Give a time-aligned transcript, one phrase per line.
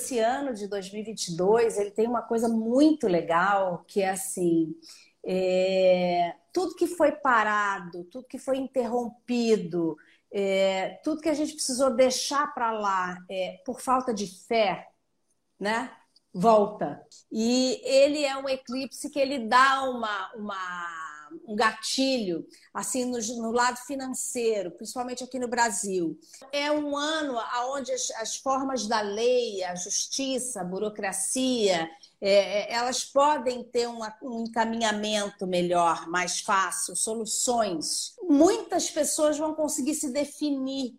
[0.00, 4.74] Esse ano de 2022 ele tem uma coisa muito legal que é assim,
[5.22, 9.98] é, tudo que foi parado, tudo que foi interrompido,
[10.32, 14.88] é, tudo que a gente precisou deixar para lá é, por falta de fé,
[15.58, 15.94] né?
[16.32, 17.04] Volta.
[17.30, 21.09] E ele é um eclipse que ele dá uma, uma,
[21.46, 26.18] um gatilho assim no, no lado financeiro, principalmente aqui no Brasil.
[26.52, 27.38] É um ano
[27.72, 33.88] onde as, as formas da lei, a justiça, a burocracia, é, é, elas podem ter
[33.88, 38.14] uma, um encaminhamento melhor, mais fácil, soluções.
[38.22, 40.98] Muitas pessoas vão conseguir se definir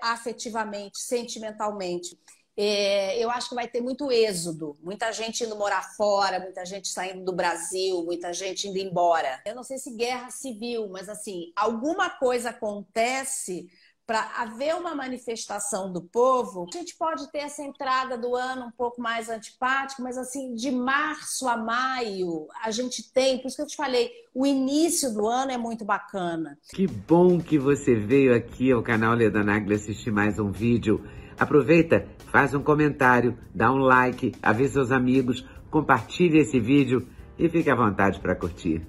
[0.00, 2.18] afetivamente, sentimentalmente.
[2.56, 6.88] É, eu acho que vai ter muito êxodo, muita gente indo morar fora, muita gente
[6.88, 9.42] saindo do Brasil, muita gente indo embora.
[9.44, 13.68] Eu não sei se guerra civil, mas assim, alguma coisa acontece
[14.06, 18.70] para haver uma manifestação do povo, a gente pode ter essa entrada do ano um
[18.70, 23.62] pouco mais antipática, mas assim, de março a maio, a gente tem, por isso que
[23.62, 26.56] eu te falei, o início do ano é muito bacana.
[26.72, 31.04] Que bom que você veio aqui ao canal Leda Nagli assistir mais um vídeo.
[31.36, 37.70] Aproveita, faz um comentário, dá um like, avisa seus amigos, compartilhe esse vídeo e fique
[37.70, 38.86] à vontade para curtir.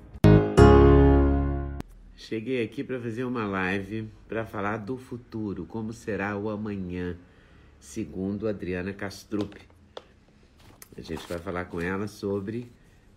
[2.14, 7.18] Cheguei aqui para fazer uma live para falar do futuro, como será o amanhã,
[7.80, 9.56] segundo Adriana Castrup.
[10.98, 12.70] A gente vai falar com ela sobre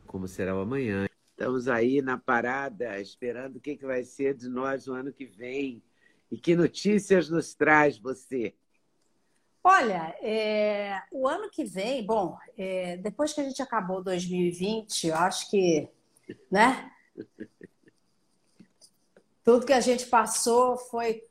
[0.06, 1.06] como será o amanhã.
[1.32, 5.26] Estamos aí na parada, esperando o que, que vai ser de nós no ano que
[5.26, 5.82] vem.
[6.30, 8.54] E que notícias nos traz você?
[9.62, 15.16] Olha, é, o ano que vem, bom, é, depois que a gente acabou 2020, eu
[15.16, 15.88] acho que,
[16.50, 16.90] né?
[19.44, 21.24] tudo que a gente passou foi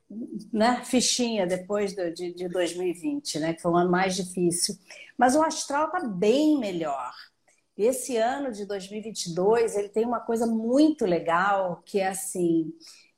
[0.51, 4.75] né, fichinha depois do, de, de 2020, né, que foi um ano mais difícil.
[5.17, 7.13] Mas o astral está bem melhor.
[7.77, 12.73] Esse ano de 2022 ele tem uma coisa muito legal que é assim,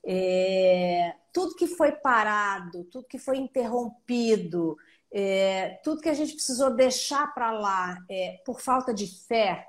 [0.06, 4.78] é, tudo que foi parado, tudo que foi interrompido,
[5.12, 9.68] é, tudo que a gente precisou deixar para lá é, por falta de fé,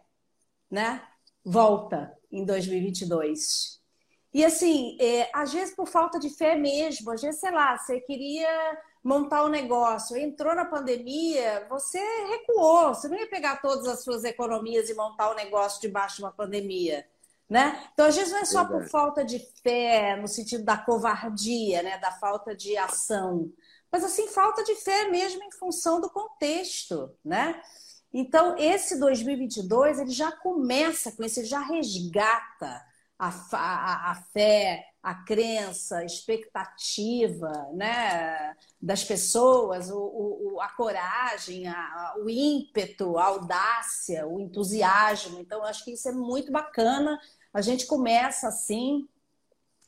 [0.70, 1.02] né,
[1.44, 3.80] volta em 2022.
[4.32, 8.00] E assim, é, às vezes por falta de fé mesmo, às vezes, sei lá, você
[8.00, 8.48] queria
[9.04, 11.98] montar um negócio, entrou na pandemia, você
[12.28, 16.16] recuou, você não ia pegar todas as suas economias e montar o um negócio debaixo
[16.16, 17.04] de uma pandemia.
[17.50, 17.86] Né?
[17.92, 21.98] Então, às vezes, não é só por falta de fé, no sentido da covardia, né?
[21.98, 23.52] da falta de ação,
[23.92, 27.14] mas assim, falta de fé mesmo em função do contexto.
[27.22, 27.62] Né?
[28.12, 32.82] Então, esse 2022 ele já começa com isso, ele já resgata
[33.18, 41.68] a, a, a fé, a crença, a expectativa né, das pessoas, o, o, a coragem,
[41.68, 45.38] a, o ímpeto, a audácia, o entusiasmo.
[45.38, 47.20] Então, acho que isso é muito bacana.
[47.52, 49.06] A gente começa assim,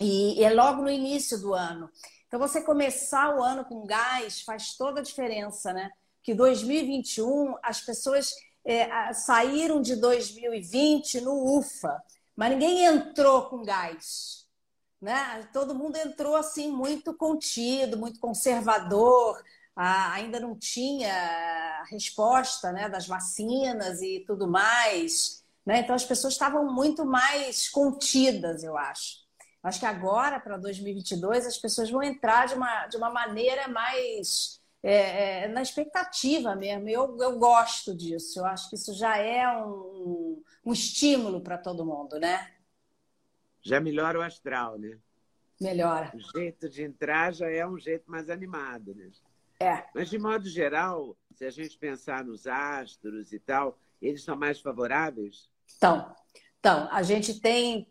[0.01, 1.91] e, e é logo no início do ano.
[2.35, 5.89] Então, você começar o ano com gás faz toda a diferença, né?
[6.21, 8.35] Que 2021 as pessoas
[8.65, 12.03] é, saíram de 2020 no UFA
[12.35, 14.49] mas ninguém entrou com gás.
[15.01, 15.49] Né?
[15.53, 19.41] Todo mundo entrou assim muito contido, muito conservador.
[19.77, 25.45] Ah, ainda não tinha resposta né, das vacinas e tudo mais.
[25.65, 25.79] Né?
[25.79, 29.24] Então as pessoas estavam muito mais contidas, eu acho.
[29.65, 34.61] Acho que agora, para 2022, as pessoas vão entrar de uma, de uma maneira mais
[34.83, 36.87] é, é, na expectativa mesmo.
[36.87, 38.41] Eu, eu gosto disso.
[38.41, 42.53] Eu acho que isso já é um, um estímulo para todo mundo, né?
[43.63, 44.99] Já melhora o astral, né?
[45.59, 46.13] Melhora.
[46.15, 49.11] O jeito de entrar já é um jeito mais animado, né?
[49.59, 49.85] É.
[49.95, 54.61] Mas, de modo geral, se a gente pensar nos astros e tal, eles são mais
[54.61, 55.49] favoráveis?
[55.75, 56.15] Então,
[56.65, 57.87] então, a gente tem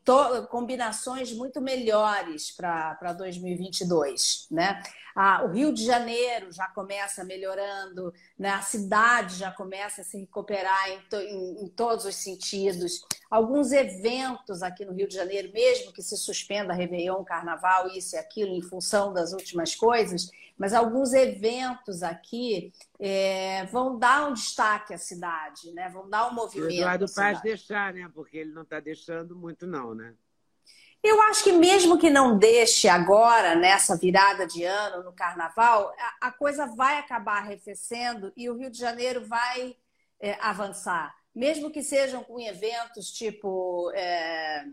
[0.50, 4.82] combinações muito melhores para 2022, né?
[5.16, 8.50] Ah, o Rio de Janeiro já começa melhorando, né?
[8.50, 13.06] a cidade já começa a se recuperar em, to em, em, todos os sentidos.
[13.30, 18.18] Alguns eventos aqui no Rio de Janeiro, mesmo que se suspenda Réveillon, Carnaval, isso e
[18.18, 20.32] aquilo, em função das últimas coisas,
[20.64, 25.90] mas alguns eventos aqui é, vão dar um destaque à cidade, né?
[25.90, 26.70] Vão dar um movimento.
[26.70, 28.10] O Eduardo Paz deixar, né?
[28.16, 30.14] Porque ele não está deixando muito, não, né?
[31.04, 36.32] Eu acho que mesmo que não deixe agora, nessa virada de ano, no carnaval, a,
[36.32, 39.76] coisa vai acabar arrefecendo e o Rio de Janeiro vai
[40.18, 41.14] é, avançar.
[41.36, 44.64] Mesmo que sejam com eventos tipo é,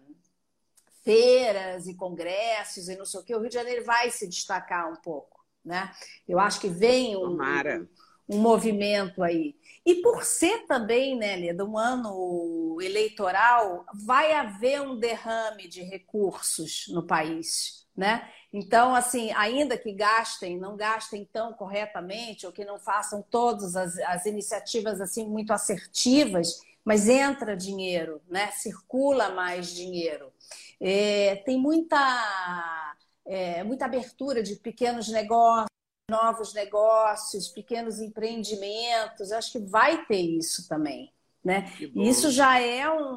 [1.03, 4.89] feiras e congressos e não sei o que, o Rio de Janeiro vai se destacar
[4.89, 5.40] um pouco.
[5.65, 5.91] Né?
[6.29, 7.89] Eu acho que vem um, um,
[8.29, 9.55] um movimento aí.
[9.85, 16.87] E por ser também, né, Leda, um ano eleitoral, vai haver um derrame de recursos
[16.89, 18.29] no país, né?
[18.53, 23.99] Então, assim, ainda que gastem, não gastem tão corretamente ou que não façam todas as,
[23.99, 28.51] as iniciativas assim muito assertivas, mas entra dinheiro, né?
[28.53, 30.33] Circula mais dinheiro.
[30.81, 32.90] É, tem muita,
[33.31, 35.71] é, muita abertura de pequenos negócios
[36.11, 39.31] novos negócios, pequenos empreendimentos.
[39.31, 41.15] Acho que vai ter isso também.
[41.43, 41.73] Né?
[41.95, 43.17] E isso já é um,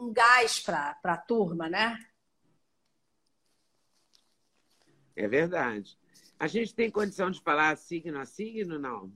[0.00, 1.96] um gás para a turma, né?
[5.14, 5.96] É verdade.
[6.38, 9.10] A gente tem condição de falar signo a signo, não?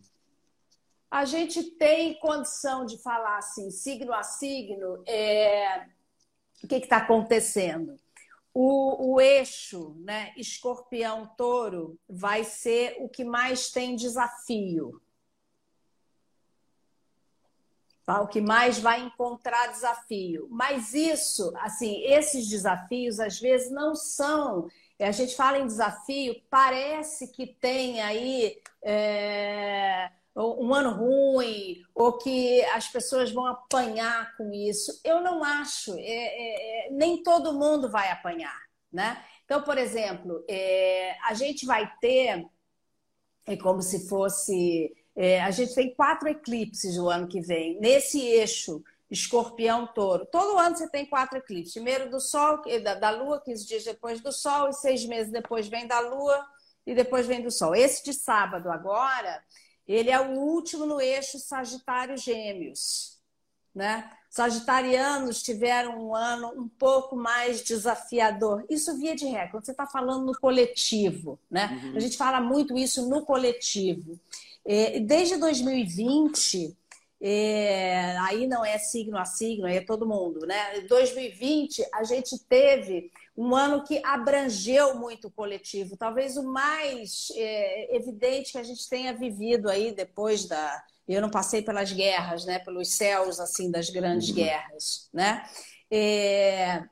[1.10, 5.86] A gente tem condição de falar assim, signo a signo, é...
[6.62, 7.98] o que está acontecendo?
[8.52, 15.00] O, o eixo, né, escorpião-touro, vai ser o que mais tem desafio.
[18.04, 18.20] Tá?
[18.20, 20.48] O que mais vai encontrar desafio.
[20.50, 24.68] Mas isso, assim, esses desafios às vezes não são.
[24.98, 28.60] A gente fala em desafio, parece que tem aí.
[28.82, 35.00] É um ano ruim, ou que as pessoas vão apanhar com isso.
[35.04, 38.58] Eu não acho, é, é, é, nem todo mundo vai apanhar.
[38.92, 39.22] Né?
[39.44, 42.46] Então, por exemplo, é, a gente vai ter,
[43.46, 44.92] é como se fosse.
[45.14, 50.24] É, a gente tem quatro eclipses o ano que vem, nesse eixo escorpião touro.
[50.26, 51.74] Todo ano você tem quatro eclipses.
[51.74, 55.66] Primeiro do Sol, da, da Lua, 15 dias depois do Sol, e seis meses depois
[55.66, 56.46] vem da Lua,
[56.86, 57.74] e depois vem do Sol.
[57.74, 59.42] Esse de sábado agora
[59.92, 63.18] ele é o último no eixo Sagitário Gêmeos.
[63.74, 64.08] Né?
[64.28, 68.64] Sagitarianos tiveram um ano um pouco mais desafiador.
[68.70, 71.38] Isso via de regra, quando você está falando no coletivo.
[71.50, 71.80] Né?
[71.82, 71.96] Uhum.
[71.96, 74.18] A gente fala muito isso no coletivo.
[74.64, 76.76] É, desde 2020,
[77.20, 80.80] é, aí não é signo a signo, aí é todo mundo, né?
[80.88, 83.10] 2020 a gente teve
[83.40, 88.86] um ano que abrangeu muito o coletivo, talvez o mais é, evidente que a gente
[88.86, 90.84] tenha vivido aí depois da.
[91.08, 92.58] Eu não passei pelas guerras, né?
[92.58, 94.34] Pelos céus assim das grandes uhum.
[94.34, 95.42] guerras, né?
[95.90, 96.84] É,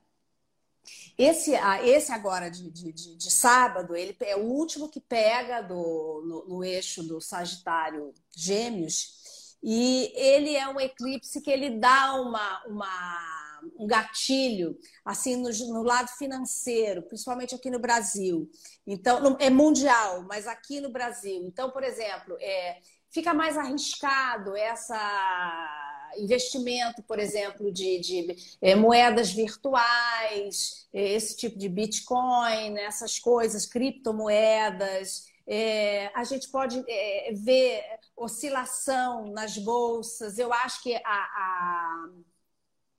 [1.19, 1.53] esse,
[1.85, 6.49] esse agora de, de, de, de, sábado, ele é o último que pega do, no,
[6.49, 9.19] no eixo do Sagitário Gêmeos
[9.63, 15.83] e ele é um eclipse que ele dá uma, uma, um gatilho assim no, no
[15.83, 18.51] lado financeiro, principalmente aqui no Brasil.
[18.87, 21.45] Então, é mundial, mas aqui no Brasil.
[21.47, 22.79] Então, por exemplo, é,
[23.11, 25.85] fica mais arriscado essa
[26.17, 33.67] investimento, por exemplo, de, de é, moedas virtuais, é, esse tipo de Bitcoin, essas coisas,
[33.67, 35.27] criptomoedas.
[35.47, 37.83] É, a gente pode é, ver
[38.17, 40.39] oscilação nas bolsas.
[40.39, 42.09] Eu acho que a, a...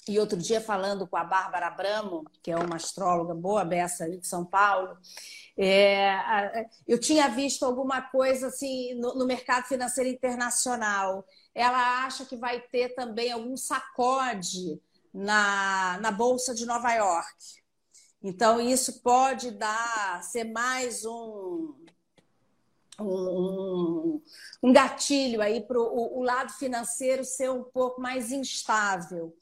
[0.09, 4.25] E outro dia, falando com a Bárbara Abramo, que é uma astróloga boa, beça de
[4.25, 4.97] São Paulo,
[5.55, 11.23] é, eu tinha visto alguma coisa assim no, no, mercado financeiro internacional.
[11.53, 14.81] Ela acha que vai ter também algum sacode
[15.13, 17.61] na, na Bolsa de Nova York.
[18.23, 21.75] Então, isso pode dar, ser mais um,
[22.99, 24.19] um,
[24.63, 29.37] um gatilho aí para o lado financeiro ser um pouco mais instável.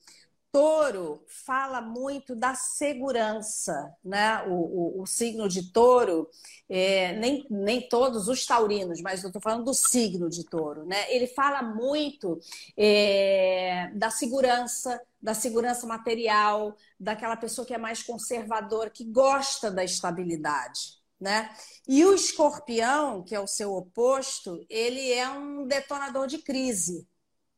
[0.57, 4.41] Touro fala muito da segurança, né?
[4.47, 6.27] O, o, o signo de touro,
[6.67, 11.13] é, nem, nem todos os taurinos, mas eu estou falando do signo de touro, né?
[11.13, 12.39] Ele fala muito
[12.75, 19.83] é, da segurança, da segurança material, daquela pessoa que é mais conservadora, que gosta da
[19.83, 21.49] estabilidade né?
[21.87, 27.07] E o escorpião, que é o seu oposto, ele é um detonador de crise,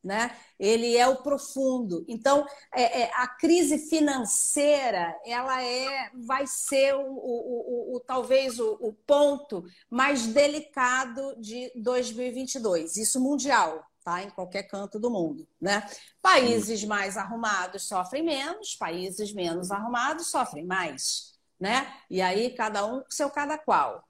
[0.02, 0.34] né?
[0.58, 2.04] Ele é o profundo.
[2.08, 8.58] Então, é, é, a crise financeira, ela é, vai ser o, o, o, o talvez
[8.58, 12.96] o, ponto mais delicado de 2022.
[12.96, 14.22] Isso mundial, tá?
[14.22, 15.86] Em qualquer canto do mundo, né?
[16.22, 21.30] Países mais arrumados sofrem menos, países menos arrumados sofrem mais
[21.60, 21.92] né?
[22.08, 24.02] E aí cada um seu cada qual.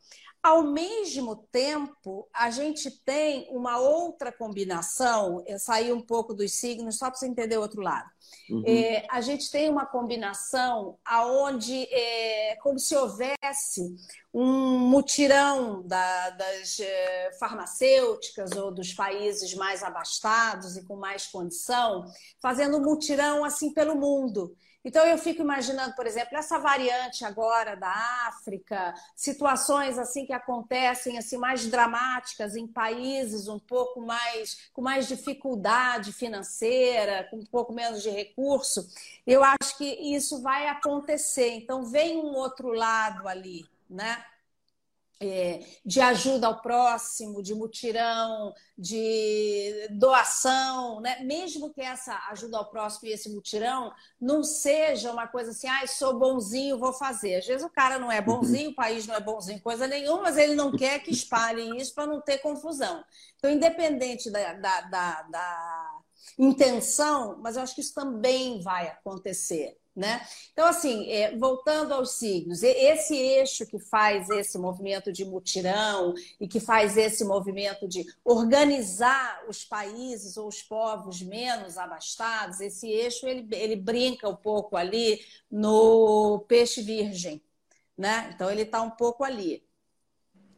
[0.42, 6.96] Ao mesmo tempo, a gente tem uma outra combinação, eu saí um pouco dos signos,
[6.96, 8.08] só para você entender o outro lado.
[8.48, 8.62] Uhum.
[8.66, 13.94] É, a gente tem uma combinação aonde é como se houvesse
[14.32, 22.04] um mutirão da, das é, farmacêuticas ou dos países mais abastados e com mais condição,
[22.40, 24.56] fazendo um mutirão assim pelo mundo.
[24.82, 27.92] Então, eu fico imaginando, por exemplo, essa variante agora da
[28.28, 35.06] África, situações assim que acontecem assim mais dramáticas em países um pouco mais com mais
[35.06, 38.88] dificuldade financeira, com um pouco menos de recurso.
[39.26, 41.50] Eu acho que isso vai acontecer.
[41.50, 44.24] Então, vem um outro lado ali, né?
[45.20, 51.20] É, de ajuda ao próximo, de mutirão, de doação, né?
[51.22, 55.86] mesmo que essa ajuda ao próximo e esse mutirão não seja uma coisa assim, ah,
[55.86, 57.36] sou bonzinho, vou fazer.
[57.36, 60.38] Às vezes o cara não é bonzinho, o país não é bonzinho, coisa nenhuma, mas
[60.38, 63.04] ele não quer que espalhem isso para não ter confusão.
[63.36, 66.00] Então, independente da, da, da, da
[66.38, 69.76] intenção, mas eu acho que isso também vai acontecer.
[70.00, 70.26] Né?
[70.54, 76.48] Então, assim, é, voltando aos signos, esse eixo que faz esse movimento de mutirão e
[76.48, 83.28] que faz esse movimento de organizar os países ou os povos menos abastados, esse eixo
[83.28, 87.42] ele, ele brinca um pouco ali no peixe virgem.
[87.94, 88.30] Né?
[88.34, 89.62] Então, ele está um pouco ali.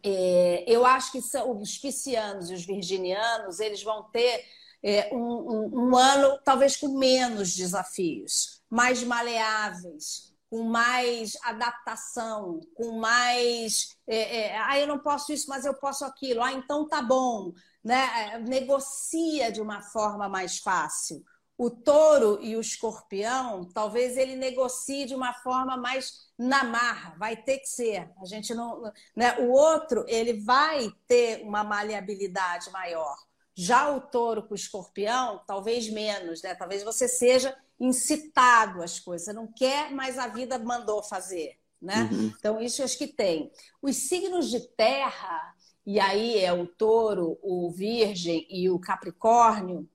[0.04, 4.44] É, eu acho que são, os piscianos e os virginianos eles vão ter
[4.84, 12.92] é, um, um, um ano talvez com menos desafios mais maleáveis, com mais adaptação, com
[12.98, 13.98] mais.
[14.06, 16.42] É, é, ah, eu não posso isso, mas eu posso aquilo.
[16.42, 17.52] Ah, então tá bom.
[17.84, 18.32] Né?
[18.32, 21.22] É, negocia de uma forma mais fácil.
[21.58, 27.36] O touro e o escorpião, talvez ele negocie de uma forma mais na marra, vai
[27.36, 28.10] ter que ser.
[28.22, 29.38] A gente não, né?
[29.38, 33.16] O outro, ele vai ter uma maleabilidade maior.
[33.54, 36.54] Já o touro com o escorpião, talvez menos, né?
[36.54, 41.58] Talvez você seja incitado às coisas, você não quer, mas a vida mandou fazer.
[41.80, 42.08] Né?
[42.12, 42.32] Uhum.
[42.38, 43.50] Então, isso acho que tem.
[43.80, 49.88] Os signos de terra, e aí é o touro, o virgem e o capricórnio,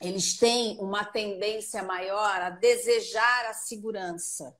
[0.00, 4.56] eles têm uma tendência maior a desejar a segurança,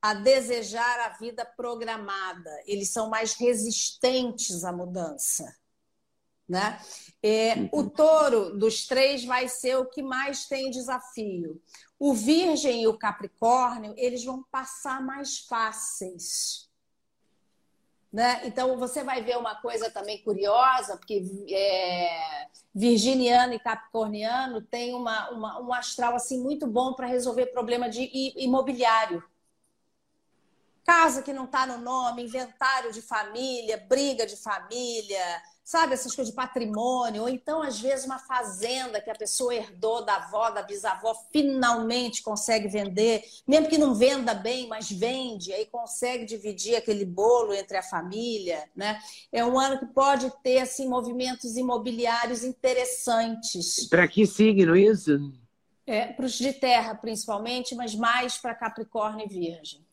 [0.00, 2.50] a desejar a vida programada.
[2.64, 5.56] Eles são mais resistentes à mudança.
[6.48, 6.78] Né?
[7.22, 7.68] É, uhum.
[7.72, 11.60] O touro dos três vai ser o que mais tem desafio.
[11.98, 16.66] O virgem e o capricórnio, eles vão passar mais fáceis.
[18.12, 18.40] Né?
[18.44, 25.30] Então, você vai ver uma coisa também curiosa, porque é, virginiano e capricorniano tem uma,
[25.30, 29.22] uma, um astral assim muito bom para resolver problema de imobiliário.
[30.84, 36.32] Casa que não está no nome, inventário de família, briga de família, sabe, essas coisas
[36.32, 40.62] de patrimônio, ou então, às vezes, uma fazenda que a pessoa herdou da avó, da
[40.62, 47.04] bisavó, finalmente consegue vender, mesmo que não venda bem, mas vende, aí consegue dividir aquele
[47.04, 49.00] bolo entre a família, né?
[49.32, 53.88] É um ano que pode ter, assim, movimentos imobiliários interessantes.
[53.88, 55.18] Para que signo isso?
[55.84, 59.84] É, para os de terra, principalmente, mas mais para Capricórnio e Virgem.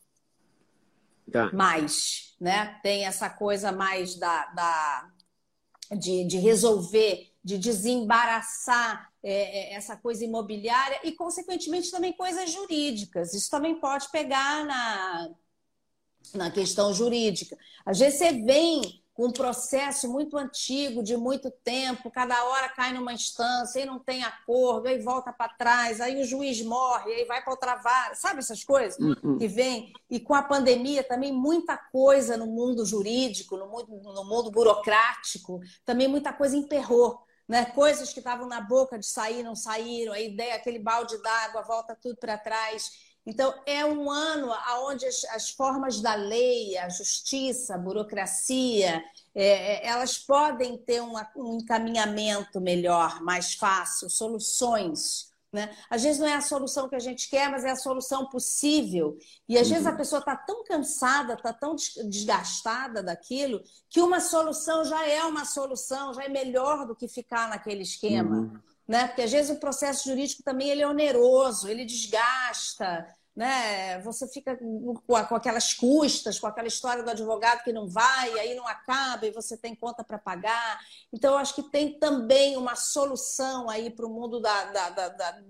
[1.32, 1.52] Tá.
[1.52, 2.80] Mais, né?
[2.84, 5.13] Tem essa coisa mais da, da
[5.92, 13.34] de, de resolver, de desembaraçar é, é, essa coisa imobiliária e, consequentemente, também coisas jurídicas.
[13.34, 15.30] Isso também pode pegar na,
[16.34, 17.58] na questão jurídica.
[17.86, 22.92] Às vezes você vem com um processo muito antigo, de muito tempo, cada hora cai
[22.94, 27.26] numa instância e não tem acordo, aí volta para trás, aí o juiz morre, aí
[27.26, 29.38] vai para outra vara, sabe essas coisas uhum.
[29.38, 29.94] que vem?
[30.10, 35.60] E com a pandemia também muita coisa no mundo jurídico, no mundo, no mundo burocrático,
[35.86, 37.22] também muita coisa emperrou.
[37.46, 37.66] Né?
[37.66, 41.94] Coisas que estavam na boca de sair, não saíram, a ideia, aquele balde d'água, volta
[41.94, 43.13] tudo para trás.
[43.26, 49.04] Então, é um ano onde as, as formas da lei, a justiça, a burocracia,
[49.34, 55.32] é, é, elas podem ter uma, um encaminhamento melhor, mais fácil, soluções.
[55.54, 55.74] Né?
[55.90, 59.18] Às vezes não é a solução que a gente quer, mas é a solução possível.
[59.48, 59.74] E às uhum.
[59.74, 59.98] vezes a uhum.
[59.98, 61.76] pessoa está tão cansada, está tão
[62.10, 67.48] desgastada daquilo, que uma solução já é uma solução, já é melhor do que ficar
[67.48, 68.38] naquele esquema.
[68.38, 69.08] Uhum né?
[69.08, 74.00] Porque às vezes o processo jurídico também ele é oneroso, ele desgasta, né?
[74.02, 78.68] Você fica com, aquelas custas, com aquela história do advogado que não vai, aí não
[78.68, 80.80] acaba, e você tem conta para pagar.
[81.12, 85.10] Então, eu acho que tem também uma solução aí para o mundo da, da, da,
[85.10, 85.42] da,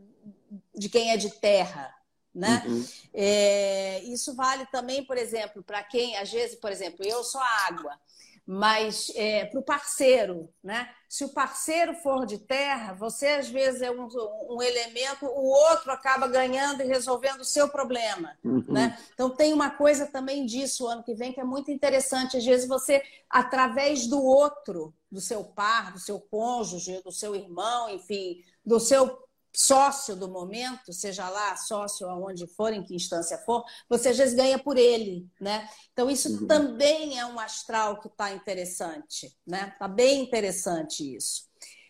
[0.74, 1.94] de quem é de terra.
[2.34, 2.64] Né?
[2.66, 2.88] Uhum.
[3.14, 8.00] É, isso vale também, por exemplo, para quem, às vezes, por exemplo, eu sou água
[8.46, 10.90] mas é, para o parceiro, né?
[11.08, 14.08] Se o parceiro for de terra, você às vezes é um,
[14.50, 18.66] um elemento, o outro acaba ganhando e resolvendo o seu problema, uhum.
[18.68, 18.98] né?
[19.14, 22.38] Então tem uma coisa também disso ano que vem que é muito interessante.
[22.38, 27.90] Às vezes você, através do outro, do seu par, do seu cônjuge, do seu irmão,
[27.90, 29.23] enfim, do seu
[29.56, 34.34] sócio do momento, seja lá sócio aonde for, em que instância for, você às vezes
[34.34, 35.70] ganha por ele, né?
[35.92, 36.48] Então isso uhum.
[36.48, 39.70] também é um astral que está interessante, né?
[39.74, 41.44] Está bem interessante isso.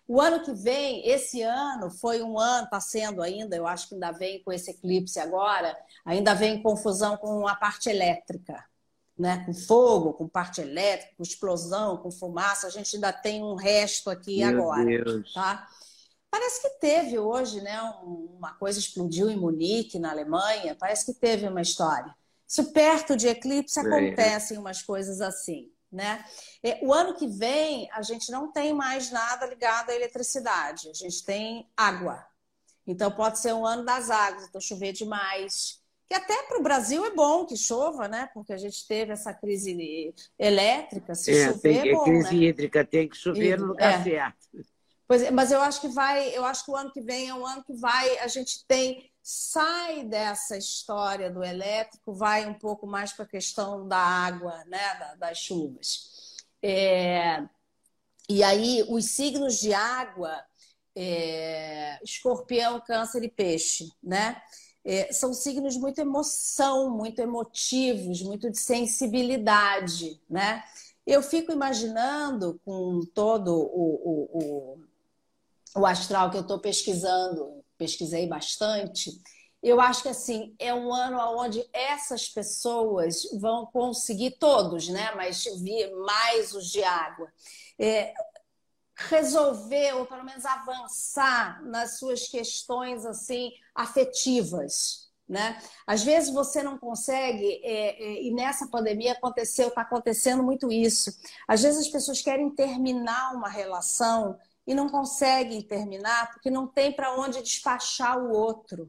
[0.06, 3.94] O ano que vem, esse ano foi um ano, está sendo ainda, eu acho que
[3.94, 8.62] ainda vem com esse eclipse agora, ainda vem confusão com a parte elétrica,
[9.18, 9.46] né?
[9.46, 14.10] Com fogo, com parte elétrica, com explosão, com fumaça, a gente ainda tem um resto
[14.10, 15.34] aqui Meu agora, Deus.
[15.34, 15.70] tá?
[16.34, 17.80] Parece que teve hoje, né?
[18.02, 20.76] Uma coisa explodiu em Munique, na Alemanha.
[20.76, 22.12] Parece que teve uma história.
[22.48, 23.84] Isso perto de eclipse é.
[23.84, 26.26] acontecem umas coisas assim, né?
[26.82, 30.90] O ano que vem a gente não tem mais nada ligado à eletricidade.
[30.90, 32.26] A gente tem água.
[32.88, 34.48] Então pode ser um ano das águas.
[34.48, 35.84] Então chover demais.
[36.08, 38.28] Que até para o Brasil é bom que chova, né?
[38.34, 41.14] Porque a gente teve essa crise elétrica.
[41.14, 42.44] Se é, chover, tem, é bom, crise né?
[42.46, 44.04] hídrica tem que chover no lugar é.
[44.04, 44.73] certo.
[45.14, 47.36] Pois é, mas eu acho que vai, eu acho que o ano que vem é
[47.36, 52.88] um ano que vai, a gente tem sai dessa história do elétrico, vai um pouco
[52.88, 56.36] mais para a questão da água, né, das chuvas.
[56.64, 57.48] É,
[58.28, 60.44] e aí os signos de água,
[60.96, 64.42] é, escorpião, câncer e peixe, né?
[64.84, 70.64] É, são signos muito emoção, muito emotivos, muito de sensibilidade, né?
[71.06, 74.93] Eu fico imaginando com todo o, o, o
[75.76, 79.12] o astral que eu estou pesquisando, pesquisei bastante,
[79.64, 85.14] eu acho que assim é um ano onde essas pessoas vão conseguir todos, né?
[85.16, 85.46] Mas
[86.06, 87.32] mais os de água,
[87.80, 88.14] é,
[88.96, 95.58] resolver ou pelo menos avançar nas suas questões assim afetivas, né?
[95.88, 101.10] Às vezes você não consegue é, é, e nessa pandemia aconteceu, está acontecendo muito isso.
[101.48, 106.92] Às vezes as pessoas querem terminar uma relação e não conseguem terminar porque não tem
[106.92, 108.88] para onde despachar o outro.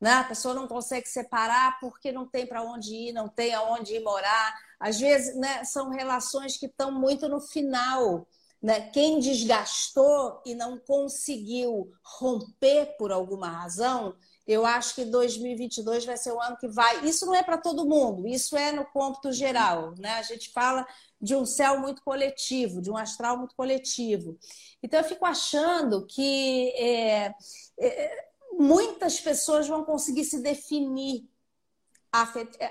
[0.00, 0.12] Né?
[0.12, 4.02] A pessoa não consegue separar porque não tem para onde ir, não tem aonde ir
[4.02, 4.54] morar.
[4.78, 8.26] Às vezes né, são relações que estão muito no final.
[8.62, 8.90] Né?
[8.90, 16.32] Quem desgastou e não conseguiu romper por alguma razão, eu acho que 2022 vai ser
[16.32, 17.04] o ano que vai.
[17.04, 19.94] Isso não é para todo mundo, isso é no cômputo geral.
[19.98, 20.14] Né?
[20.14, 20.86] A gente fala
[21.20, 24.38] de um céu muito coletivo, de um astral muito coletivo.
[24.82, 27.34] Então, eu fico achando que é,
[27.80, 31.28] é, muitas pessoas vão conseguir se definir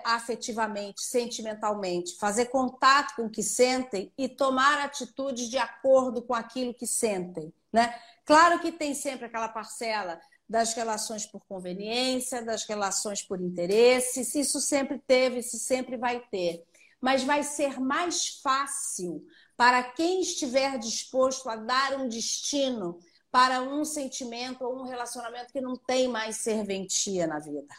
[0.04, 6.74] afetivamente, sentimentalmente, fazer contato com o que sentem e tomar atitudes de acordo com aquilo
[6.74, 7.54] que sentem.
[7.72, 7.94] Né?
[8.26, 14.40] Claro que tem sempre aquela parcela das relações por conveniência, das relações por interesse, se
[14.40, 16.66] isso sempre teve, se sempre vai ter
[17.02, 23.00] mas vai ser mais fácil para quem estiver disposto a dar um destino
[23.32, 27.74] para um sentimento ou um relacionamento que não tem mais serventia na vida.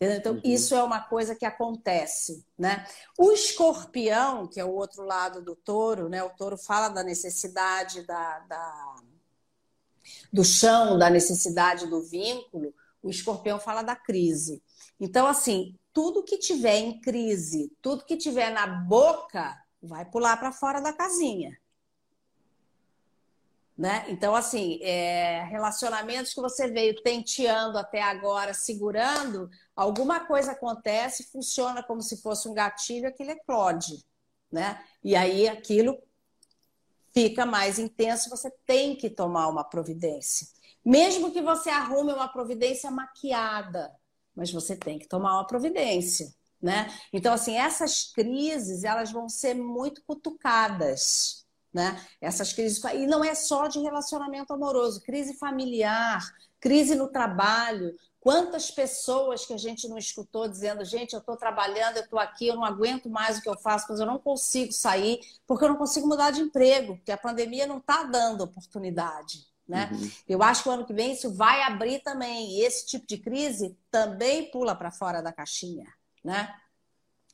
[0.00, 0.40] Então, uhum.
[0.42, 2.86] isso é uma coisa que acontece, né?
[3.18, 6.22] O escorpião, que é o outro lado do touro, né?
[6.22, 8.96] O touro fala da necessidade da, da,
[10.32, 12.74] do chão, da necessidade do vínculo.
[13.02, 14.62] O escorpião fala da crise.
[14.98, 20.52] Então, assim, tudo que tiver em crise, tudo que tiver na boca, vai pular para
[20.52, 21.58] fora da casinha.
[23.76, 24.04] Né?
[24.08, 31.82] Então, assim, é, relacionamentos que você veio tenteando até agora, segurando, alguma coisa acontece, funciona
[31.82, 34.04] como se fosse um gatilho, aquilo eclode.
[34.52, 34.84] Né?
[35.02, 35.98] E aí aquilo
[37.14, 40.46] fica mais intenso, você tem que tomar uma providência.
[40.84, 43.90] Mesmo que você arrume uma providência maquiada,
[44.40, 46.90] mas você tem que tomar uma providência, né?
[47.12, 52.00] Então, assim, essas crises, elas vão ser muito cutucadas, né?
[52.22, 56.24] Essas crises, e não é só de relacionamento amoroso, crise familiar,
[56.58, 61.96] crise no trabalho, Quantas pessoas que a gente não escutou dizendo, gente, eu estou trabalhando,
[61.96, 64.70] eu estou aqui, eu não aguento mais o que eu faço, mas eu não consigo
[64.72, 69.49] sair, porque eu não consigo mudar de emprego, porque a pandemia não está dando oportunidade.
[69.70, 69.88] Né?
[69.92, 70.10] Uhum.
[70.28, 72.58] Eu acho que o ano que vem isso vai abrir também.
[72.58, 75.86] E esse tipo de crise também pula para fora da caixinha.
[76.24, 76.52] Né?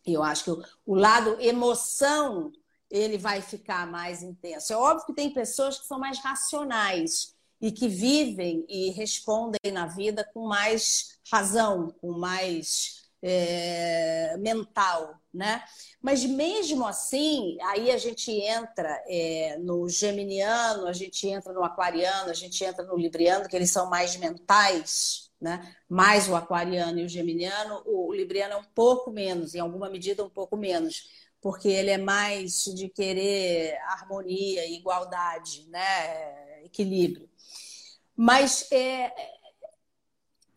[0.07, 2.53] E eu acho que o, o lado emoção
[2.91, 4.71] ele vai ficar mais intenso.
[4.71, 9.87] É óbvio que tem pessoas que são mais racionais e que vivem e respondem na
[9.87, 15.63] vida com mais razão, com mais é, mental, né?
[16.01, 22.31] Mas mesmo assim, aí a gente entra é, no geminiano, a gente entra no aquariano,
[22.31, 25.77] a gente entra no libriano, que eles são mais mentais, né?
[25.89, 30.25] Mais o aquariano e o geminiano, o libriano é um pouco menos, em alguma medida
[30.25, 31.09] um pouco menos,
[31.41, 36.65] porque ele é mais de querer harmonia, igualdade, né?
[36.65, 37.29] Equilíbrio.
[38.17, 39.13] Mas é,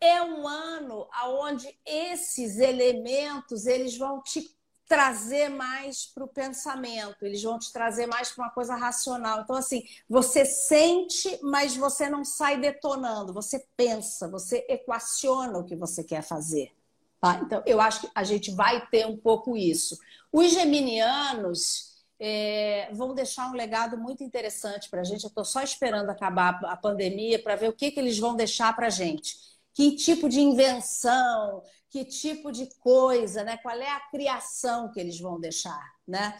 [0.00, 4.58] é um ano onde esses elementos eles vão te
[4.90, 9.42] trazer mais para o pensamento, eles vão te trazer mais para uma coisa racional.
[9.42, 15.76] Então, assim, você sente, mas você não sai detonando, você pensa, você equaciona o que
[15.76, 16.72] você quer fazer.
[17.20, 17.40] Tá?
[17.40, 19.96] Então, eu acho que a gente vai ter um pouco isso.
[20.32, 25.22] Os geminianos é, vão deixar um legado muito interessante para a gente.
[25.22, 28.74] Eu estou só esperando acabar a pandemia para ver o que, que eles vão deixar
[28.74, 33.56] para a gente que tipo de invenção, que tipo de coisa, né?
[33.58, 35.84] qual é a criação que eles vão deixar.
[36.06, 36.36] Né?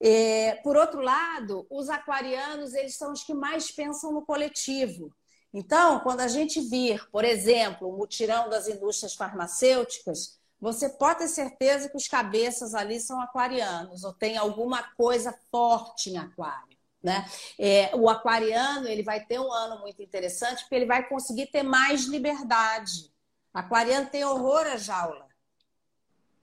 [0.00, 5.14] É, por outro lado, os aquarianos eles são os que mais pensam no coletivo.
[5.52, 11.28] Então, quando a gente vir, por exemplo, o mutirão das indústrias farmacêuticas, você pode ter
[11.28, 16.69] certeza que os cabeças ali são aquarianos ou tem alguma coisa forte em aquário.
[17.02, 17.24] Né?
[17.58, 21.62] É, o aquariano ele vai ter um ano muito interessante porque ele vai conseguir ter
[21.62, 23.10] mais liberdade.
[23.54, 25.30] Aquariano tem horror à jaula.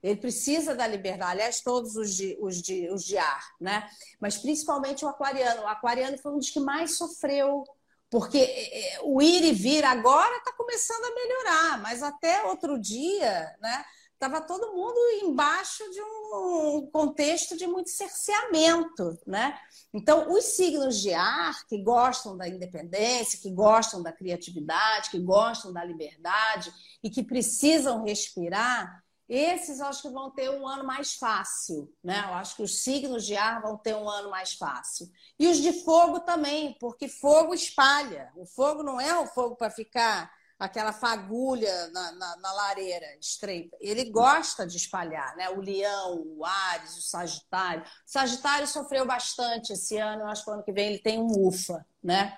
[0.02, 3.90] Ele precisa da liberdade, aliás, todos os de, os de, os de ar, né?
[4.20, 5.64] Mas principalmente o aquariano.
[5.64, 7.64] O aquariano foi um dos que mais sofreu,
[8.10, 12.80] porque é, é, o ir e vir agora está começando a melhorar, mas até outro
[12.80, 13.86] dia, né?
[14.18, 19.58] Estava todo mundo embaixo de um contexto de muito cerceamento, né?
[19.94, 25.72] Então, os signos de ar que gostam da independência, que gostam da criatividade, que gostam
[25.72, 31.94] da liberdade e que precisam respirar, esses acho que vão ter um ano mais fácil,
[32.04, 32.24] né?
[32.28, 35.08] Eu acho que os signos de ar vão ter um ano mais fácil.
[35.38, 38.32] E os de fogo também, porque fogo espalha.
[38.36, 43.78] O fogo não é um fogo para ficar aquela fagulha na, na, na, lareira estreita.
[43.80, 45.50] Ele gosta de espalhar, né?
[45.50, 47.84] O leão, o Ares, o Sagitário.
[47.84, 51.20] O Sagitário sofreu bastante esse ano, eu acho que o ano que vem ele tem
[51.20, 52.38] um ufa, né?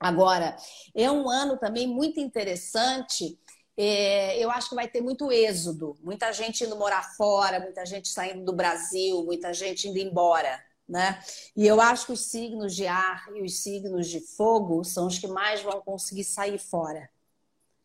[0.00, 0.56] Agora,
[0.94, 3.38] é um ano também muito interessante.
[3.76, 8.08] É, eu acho que vai ter muito êxodo, muita gente indo morar fora, muita gente
[8.08, 10.64] saindo do Brasil, muita gente indo embora.
[10.88, 11.20] Né?
[11.54, 15.18] E eu acho que os signos de ar e os signos de fogo são os
[15.18, 17.10] que mais vão conseguir sair fora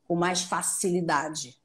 [0.08, 1.58] com mais facilidade.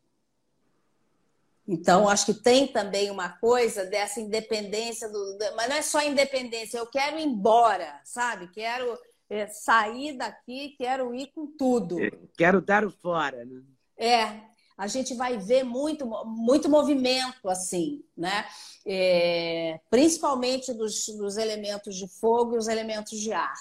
[1.67, 6.79] Então, acho que tem também uma coisa dessa independência, do, mas não é só independência,
[6.79, 8.49] eu quero ir embora, sabe?
[8.49, 8.99] Quero
[9.29, 11.97] é, sair daqui, quero ir com tudo.
[12.39, 13.45] Quero dar o fora.
[13.45, 13.63] Né?
[13.99, 14.41] É,
[14.79, 18.47] a gente vai ver muito, muito movimento assim, né?
[18.87, 23.53] É, principalmente dos, dos elementos de fogo e os elementos de ar.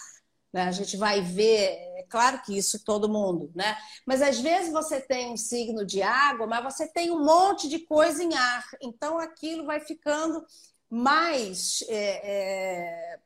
[0.53, 0.61] Né?
[0.61, 3.77] A gente vai ver, é claro que isso todo mundo, né?
[4.05, 7.79] Mas às vezes você tem um signo de água, mas você tem um monte de
[7.79, 8.63] coisa em ar.
[8.81, 10.43] Então aquilo vai ficando
[10.89, 13.19] mais é, é,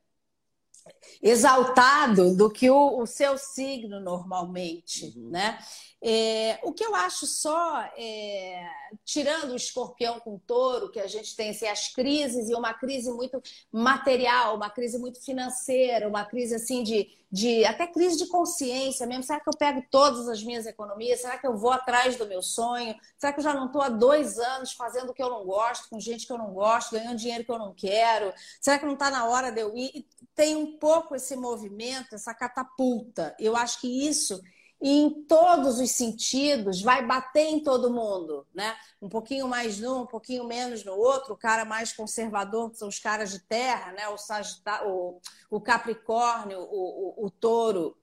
[1.21, 5.29] exaltado do que o, o seu signo normalmente, uhum.
[5.29, 5.59] né?
[6.03, 8.67] É, o que eu acho só, é,
[9.05, 13.11] tirando o escorpião com touro, que a gente tem assim, as crises, e uma crise
[13.11, 13.39] muito
[13.71, 19.21] material, uma crise muito financeira, uma crise assim de, de até crise de consciência mesmo.
[19.21, 21.21] Será que eu pego todas as minhas economias?
[21.21, 22.95] Será que eu vou atrás do meu sonho?
[23.15, 25.87] Será que eu já não estou há dois anos fazendo o que eu não gosto,
[25.87, 28.33] com gente que eu não gosto, ganhando dinheiro que eu não quero?
[28.59, 30.07] Será que não está na hora de eu ir?
[30.33, 33.35] Tem um pouco esse movimento, essa catapulta.
[33.39, 34.41] Eu acho que isso
[34.81, 38.75] em todos os sentidos, vai bater em todo mundo, né?
[38.99, 41.35] Um pouquinho mais num, um pouquinho menos no outro.
[41.35, 44.09] O cara mais conservador são os caras de terra, né?
[44.09, 47.95] O, Sagita, o, o Capricórnio, o, o, o Touro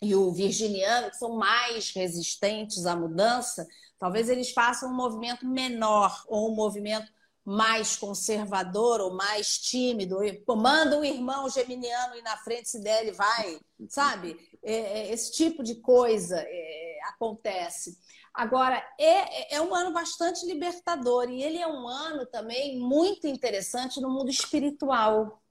[0.00, 3.66] e o Virginiano, que são mais resistentes à mudança.
[3.98, 7.12] Talvez eles façam um movimento menor ou um movimento
[7.44, 10.18] mais conservador ou mais tímido,
[10.56, 14.36] manda um irmão geminiano ir na frente, se der, ele vai, sabe?
[14.62, 17.98] É, é, esse tipo de coisa é, acontece.
[18.32, 24.00] Agora, é, é um ano bastante libertador e ele é um ano também muito interessante
[24.00, 25.42] no mundo espiritual.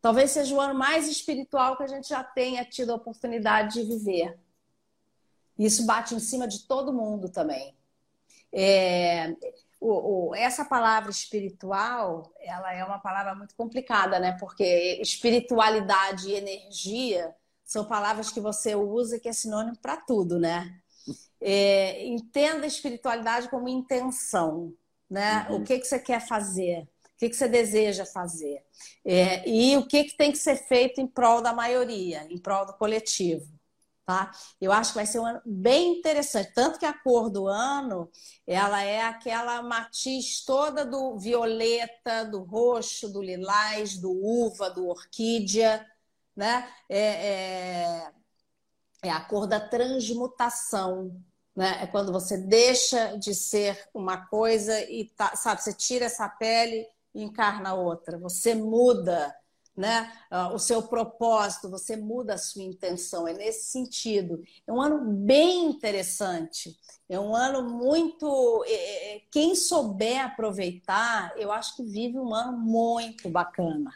[0.00, 3.84] Talvez seja o ano mais espiritual que a gente já tenha tido a oportunidade de
[3.84, 4.38] viver.
[5.56, 7.76] Isso bate em cima de todo mundo também.
[8.52, 9.36] É,
[9.82, 14.36] o, o, essa palavra espiritual, ela é uma palavra muito complicada, né?
[14.38, 20.78] Porque espiritualidade e energia são palavras que você usa que é sinônimo para tudo, né?
[21.40, 24.72] É, entenda a espiritualidade como intenção,
[25.10, 25.48] né?
[25.50, 25.56] Uhum.
[25.56, 26.82] O que, que você quer fazer?
[26.82, 28.62] O que, que você deseja fazer?
[29.04, 32.64] É, e o que, que tem que ser feito em prol da maioria, em prol
[32.66, 33.46] do coletivo.
[34.04, 34.32] Tá?
[34.60, 36.52] Eu acho que vai ser um ano bem interessante.
[36.54, 38.10] Tanto que a cor do ano,
[38.46, 45.86] ela é aquela matiz toda do violeta, do roxo, do lilás, do uva, do orquídea,
[46.36, 46.68] né?
[46.88, 48.12] É, é,
[49.02, 51.16] é a cor da transmutação,
[51.54, 51.82] né?
[51.82, 56.86] É quando você deixa de ser uma coisa e tá, sabe, você tira essa pele
[57.14, 58.18] e encarna outra.
[58.18, 59.34] Você muda,
[59.76, 60.12] né?
[60.52, 63.26] o seu propósito, você muda a sua intenção.
[63.26, 64.42] É nesse sentido.
[64.66, 66.76] É um ano bem interessante.
[67.08, 68.64] É um ano muito.
[68.66, 73.90] É, é, é, quem souber aproveitar, eu acho que vive um ano muito bacana.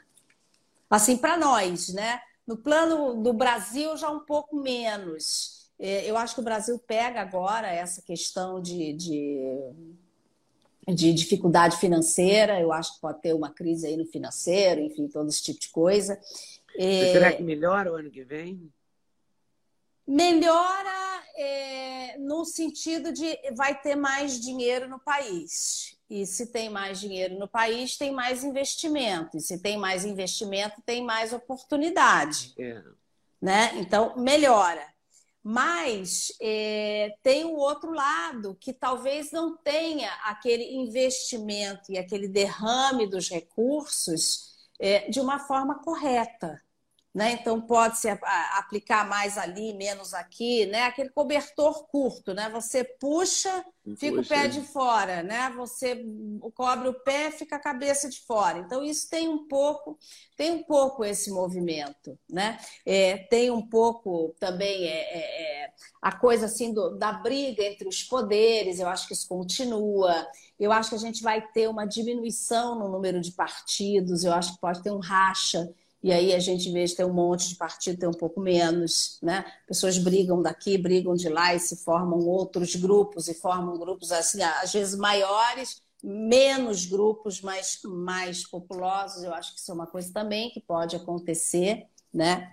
[0.89, 2.21] Assim, para nós, né?
[2.47, 5.69] No plano do Brasil, já um pouco menos.
[5.79, 9.75] Eu acho que o Brasil pega agora essa questão de, de
[10.89, 15.29] de dificuldade financeira, eu acho que pode ter uma crise aí no financeiro, enfim, todo
[15.29, 16.19] esse tipo de coisa.
[16.77, 17.13] É...
[17.13, 18.71] Será que melhora o ano que vem?
[20.07, 25.99] Melhora é, no sentido de vai ter mais dinheiro no país.
[26.09, 29.37] E se tem mais dinheiro no país, tem mais investimento.
[29.37, 32.55] E se tem mais investimento, tem mais oportunidade.
[32.57, 32.83] É.
[33.43, 33.73] Né?
[33.79, 34.87] Então, melhora.
[35.49, 43.07] Mas é, tem o outro lado, que talvez não tenha aquele investimento e aquele derrame
[43.07, 46.61] dos recursos é, de uma forma correta.
[47.17, 47.33] Né?
[47.33, 48.11] Então pode-se
[48.59, 50.83] aplicar mais ali, menos aqui, né?
[50.83, 52.51] Aquele cobertor curto, né?
[52.51, 53.65] Você puxa,
[53.97, 54.35] fica puxa.
[54.35, 55.51] o pé de fora, né?
[55.57, 56.05] Você
[56.55, 58.59] cobre o pé, fica a cabeça de fora.
[58.59, 59.99] Então isso tem um pouco,
[60.37, 62.59] tem um pouco esse movimento, né?
[62.85, 67.89] É, tem um pouco também é, é, é a coisa assim do, da briga entre
[67.89, 68.79] os poderes.
[68.79, 70.29] Eu acho que isso continua.
[70.61, 74.23] Eu acho que a gente vai ter uma diminuição no número de partidos.
[74.23, 75.75] Eu acho que pode ter um racha
[76.07, 78.41] e aí a gente, em vez de ter um monte de partido, tem um pouco
[78.41, 79.45] menos, né?
[79.67, 84.41] Pessoas brigam daqui, brigam de lá e se formam outros grupos, e formam grupos, assim,
[84.41, 89.25] às vezes maiores, menos grupos, mas mais populosos.
[89.25, 92.53] Eu acho que isso é uma coisa também que pode acontecer, né?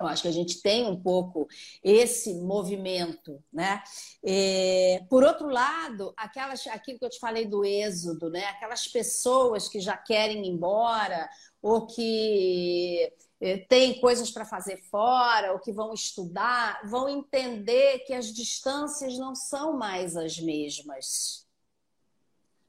[0.00, 1.48] Eu acho que a gente tem um pouco
[1.82, 3.82] esse movimento, né?
[4.24, 8.44] É, por outro lado, aquelas, aquilo que eu te falei do êxodo, né?
[8.46, 11.28] Aquelas pessoas que já querem ir embora
[11.60, 18.12] ou que eh, têm coisas para fazer fora, ou que vão estudar, vão entender que
[18.12, 21.46] as distâncias não são mais as mesmas.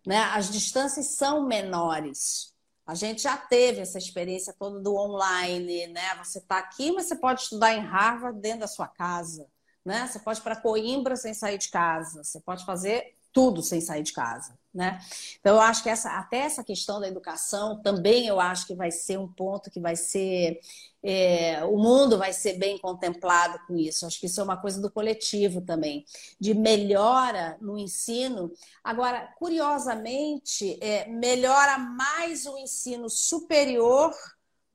[0.05, 0.17] Né?
[0.17, 2.48] As distâncias são menores.
[2.89, 6.15] A gente já teve essa experiência toda do online, né?
[6.23, 9.45] Você está aqui, mas você pode estudar em Harvard dentro da sua casa,
[9.85, 10.07] né?
[10.07, 14.03] Você pode ir para Coimbra sem sair de casa, você pode fazer tudo sem sair
[14.03, 14.57] de casa.
[14.71, 14.99] Né?
[15.39, 18.91] Então, eu acho que essa, até essa questão da educação também eu acho que vai
[18.91, 20.59] ser um ponto que vai ser.
[21.01, 24.05] É, o mundo vai ser bem contemplado com isso.
[24.05, 26.05] Acho que isso é uma coisa do coletivo também,
[26.39, 28.51] de melhora no ensino.
[28.83, 34.13] Agora, curiosamente, é, melhora mais o ensino superior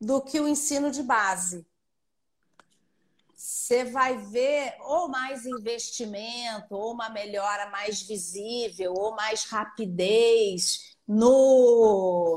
[0.01, 1.65] do que o ensino de base
[3.55, 12.37] você vai ver ou mais investimento, ou uma melhora mais visível, ou mais rapidez no,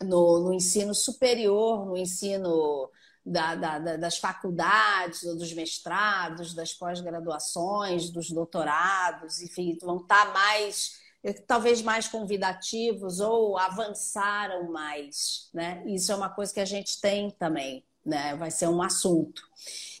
[0.00, 2.88] no, no ensino superior, no ensino
[3.26, 11.02] da, da, das faculdades, dos mestrados, das pós-graduações, dos doutorados, enfim, vão estar mais
[11.48, 15.82] talvez mais convidativos ou avançaram mais, né?
[15.86, 18.34] Isso é uma coisa que a gente tem também né?
[18.36, 19.42] Vai ser um assunto.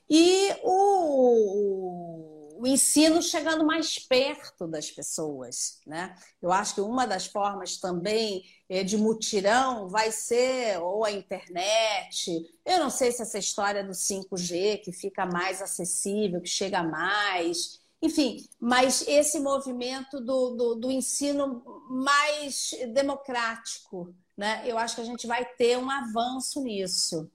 [0.08, 6.14] E o, o ensino chegando mais perto das pessoas, né?
[6.40, 12.42] Eu acho que uma das formas também eh, de mutirão vai ser ou a internet.
[12.64, 17.80] Eu não sei se essa história do 5G que fica mais acessível, que chega mais.
[18.00, 24.62] Enfim, mas esse movimento do, do, do ensino mais democrático, né?
[24.66, 27.30] Eu acho que a gente vai ter um avanço nisso.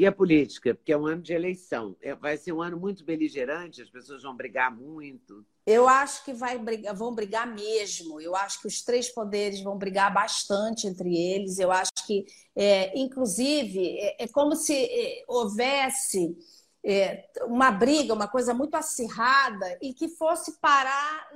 [0.00, 1.94] E a política, porque é um ano de eleição.
[2.00, 5.44] É, vai ser um ano muito beligerante, as pessoas vão brigar muito.
[5.66, 8.18] Eu acho que vai brigar, vão brigar mesmo.
[8.18, 11.58] Eu acho que os três poderes vão brigar bastante entre eles.
[11.58, 12.24] Eu acho que,
[12.56, 16.34] é, inclusive, é, é, como se é, houvesse
[16.82, 21.28] é, uma briga, uma coisa muito acirrada e que fosse parar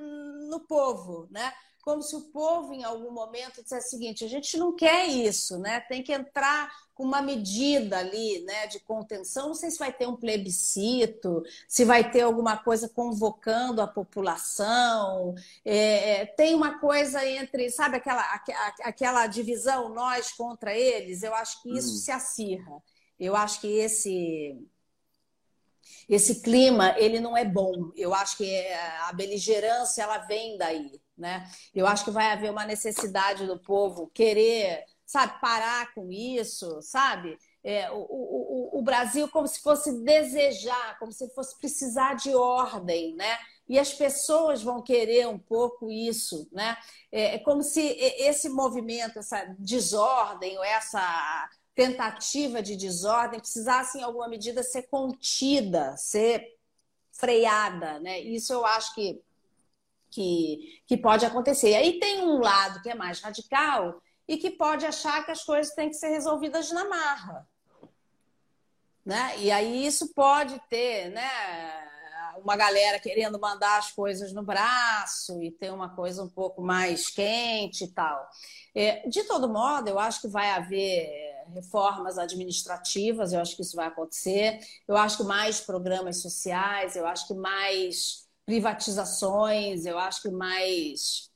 [0.48, 1.52] no povo, né?
[1.84, 5.58] Como se o povo, em algum momento, dissesse o seguinte: a gente não quer isso,
[5.58, 5.80] né?
[5.80, 9.48] Tem que entrar com uma medida ali, né, de contenção.
[9.48, 15.34] Não sei se vai ter um plebiscito, se vai ter alguma coisa convocando a população.
[15.64, 18.22] É, é tem uma coisa entre, sabe, aquela,
[18.82, 21.22] aquela divisão nós contra eles.
[21.22, 21.98] Eu acho que isso hum.
[21.98, 22.82] se acirra.
[23.18, 24.58] Eu acho que esse
[26.08, 27.92] esse clima ele não é bom.
[27.96, 28.66] Eu acho que
[29.06, 31.48] a beligerância ela vem daí, né?
[31.74, 37.38] Eu acho que vai haver uma necessidade do povo querer, sabe, parar com isso, sabe?
[37.62, 43.14] É, o, o, o Brasil como se fosse desejar, como se fosse precisar de ordem,
[43.14, 43.38] né?
[43.66, 46.76] E as pessoas vão querer um pouco isso, né?
[47.10, 54.02] É, é como se esse movimento, essa desordem ou essa tentativa de desordem precisasse, em
[54.02, 56.54] alguma medida, ser contida, ser
[57.12, 57.98] freada.
[58.00, 58.20] Né?
[58.20, 59.20] Isso eu acho que,
[60.14, 61.74] que, que pode acontecer.
[61.74, 65.74] Aí tem um lado que é mais radical e que pode achar que as coisas
[65.74, 67.48] têm que ser resolvidas na marra.
[69.04, 69.34] Né?
[69.38, 71.28] E aí isso pode ter né,
[72.38, 77.10] uma galera querendo mandar as coisas no braço e ter uma coisa um pouco mais
[77.10, 78.30] quente e tal.
[78.74, 83.76] É, de todo modo, eu acho que vai haver reformas administrativas, eu acho que isso
[83.76, 84.58] vai acontecer.
[84.88, 91.30] Eu acho que mais programas sociais, eu acho que mais privatizações, eu acho que mais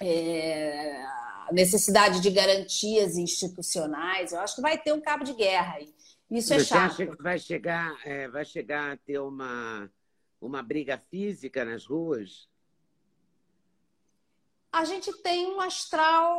[0.00, 1.04] é,
[1.52, 4.32] necessidade de garantias institucionais.
[4.32, 5.94] Eu acho que vai ter um cabo de guerra aí.
[6.30, 6.92] Isso é Você chato.
[6.92, 9.90] Acha que vai chegar, é, vai chegar a ter uma,
[10.40, 12.48] uma briga física nas ruas?
[14.72, 16.36] a gente tem um astral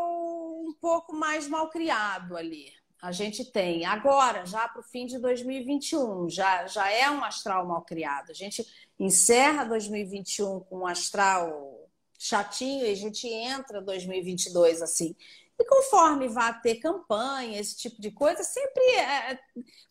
[0.66, 2.72] um pouco mais mal criado ali.
[3.02, 3.86] A gente tem.
[3.86, 8.32] Agora, já para o fim de 2021, já, já é um astral mal criado.
[8.32, 8.66] A gente
[9.00, 15.16] encerra 2021 com um astral chatinho e a gente entra 2022 assim.
[15.58, 19.40] E conforme vai ter campanha, esse tipo de coisa, sempre é,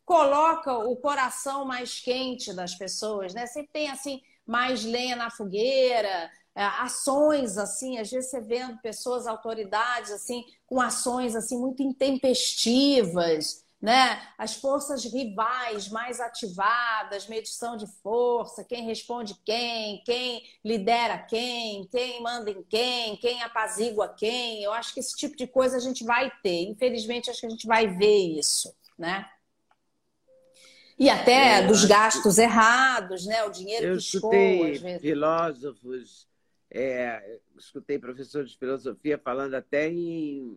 [0.04, 3.46] coloca o coração mais quente das pessoas, né?
[3.46, 6.30] Sempre tem assim mais lenha na fogueira, é,
[6.64, 14.20] ações assim, às vezes você vendo pessoas, autoridades assim, com ações assim muito intempestivas, né?
[14.36, 22.20] As forças rivais mais ativadas, medição de força, quem responde quem, quem lidera quem, quem
[22.20, 24.62] manda em quem, quem apazigua quem.
[24.62, 26.64] Eu acho que esse tipo de coisa a gente vai ter.
[26.64, 29.28] Infelizmente, acho que a gente vai ver isso, né?
[30.98, 32.40] E até é, dos gastos que...
[32.40, 33.44] errados, né?
[33.44, 35.00] O dinheiro eu que escutei às vezes.
[35.00, 36.27] filósofos
[36.70, 40.56] é, escutei professores de filosofia falando até em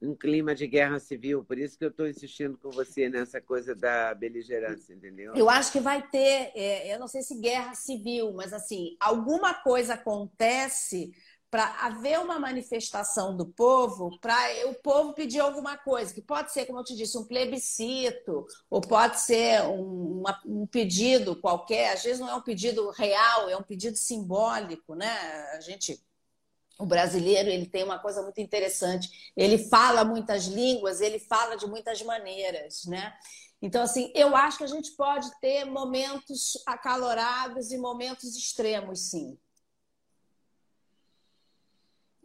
[0.00, 3.74] um clima de guerra civil, por isso que eu estou insistindo com você nessa coisa
[3.74, 5.34] da beligerância, entendeu?
[5.34, 9.54] Eu acho que vai ter, é, eu não sei se guerra civil, mas assim, alguma
[9.54, 11.14] coisa acontece
[11.56, 16.66] para haver uma manifestação do povo, para o povo pedir alguma coisa, que pode ser,
[16.66, 22.02] como eu te disse, um plebiscito, ou pode ser um, uma, um pedido qualquer, às
[22.02, 25.08] vezes não é um pedido real, é um pedido simbólico, né?
[25.54, 25.98] A gente
[26.78, 29.08] o brasileiro ele tem uma coisa muito interessante.
[29.34, 33.14] Ele fala muitas línguas, ele fala de muitas maneiras, né?
[33.62, 39.38] Então, assim, eu acho que a gente pode ter momentos acalorados e momentos extremos, sim.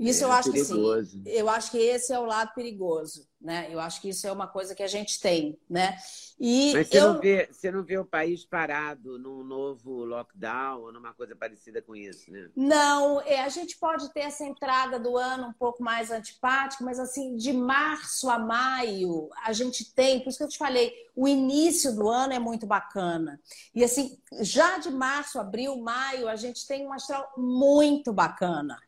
[0.02, 1.24] Isso é, eu acho perigoso.
[1.24, 1.38] que sim.
[1.38, 3.68] Eu acho que esse é o lado perigoso, né?
[3.70, 5.96] Eu acho que isso é uma coisa que a gente tem, né?
[6.40, 7.14] E Mas você, eu...
[7.14, 11.84] não vê, você não vê o país parado num novo lockdown ou numa coisa parecida
[11.84, 12.50] com isso, né?
[12.56, 16.98] Não, é, a gente pode ter essa entrada do ano um pouco mais antipática, mas
[16.98, 21.28] assim, de março a maio, a gente tem, por isso que eu te falei, o
[21.28, 23.40] início do ano é muito bacana.
[23.76, 28.80] E assim, já de março, abril, maio, a gente tem um astral muito bacana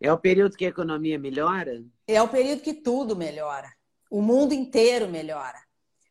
[0.00, 1.84] é o período que a economia melhora?
[2.06, 3.70] É o período que tudo melhora.
[4.10, 5.58] O mundo inteiro melhora.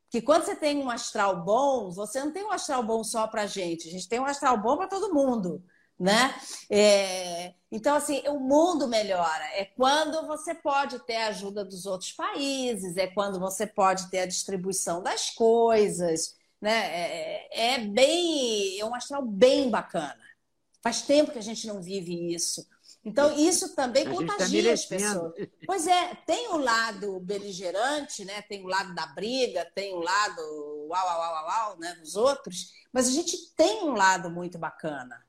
[0.04, 3.46] Porque quando você tem um astral bom, você não tem um astral bom só para
[3.46, 3.88] gente.
[3.88, 5.64] A gente tem um astral bom para todo mundo,
[6.00, 6.34] né?
[6.70, 7.54] É...
[7.72, 9.44] Então, assim, o mundo melhora.
[9.54, 14.22] É quando você pode ter a ajuda dos outros países, é quando você pode ter
[14.22, 16.88] a distribuição das coisas, né?
[16.92, 18.80] É, é bem...
[18.80, 20.18] É um astral bem bacana.
[20.82, 22.66] Faz tempo que a gente não vive isso.
[23.04, 25.34] Então, isso também a tá contagia tá as pessoas.
[25.66, 28.42] Pois é, tem o lado beligerante, né?
[28.42, 30.42] tem o lado da briga, tem o lado
[30.90, 31.96] uau, uau, uau, uau, né?
[31.96, 35.26] dos outros, mas a gente tem um lado muito bacana.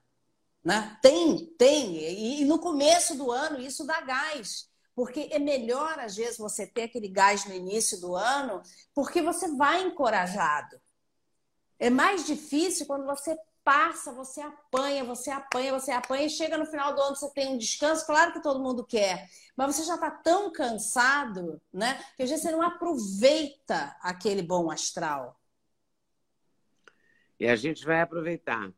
[0.64, 0.98] Né?
[1.00, 1.96] Tem, tem.
[1.96, 4.68] E, e no começo do ano isso dá gás.
[4.94, 8.60] Porque é melhor, às vezes, você ter aquele gás no início do ano,
[8.92, 10.78] porque você vai encorajado.
[11.78, 13.34] É mais difícil quando você
[13.70, 17.50] passa, você apanha, você apanha, você apanha, e chega no final do ano, você tem
[17.50, 22.04] um descanso, claro que todo mundo quer, mas você já está tão cansado, né?
[22.16, 25.40] Que às vezes você não aproveita aquele bom astral.
[27.38, 28.72] E a gente vai aproveitar.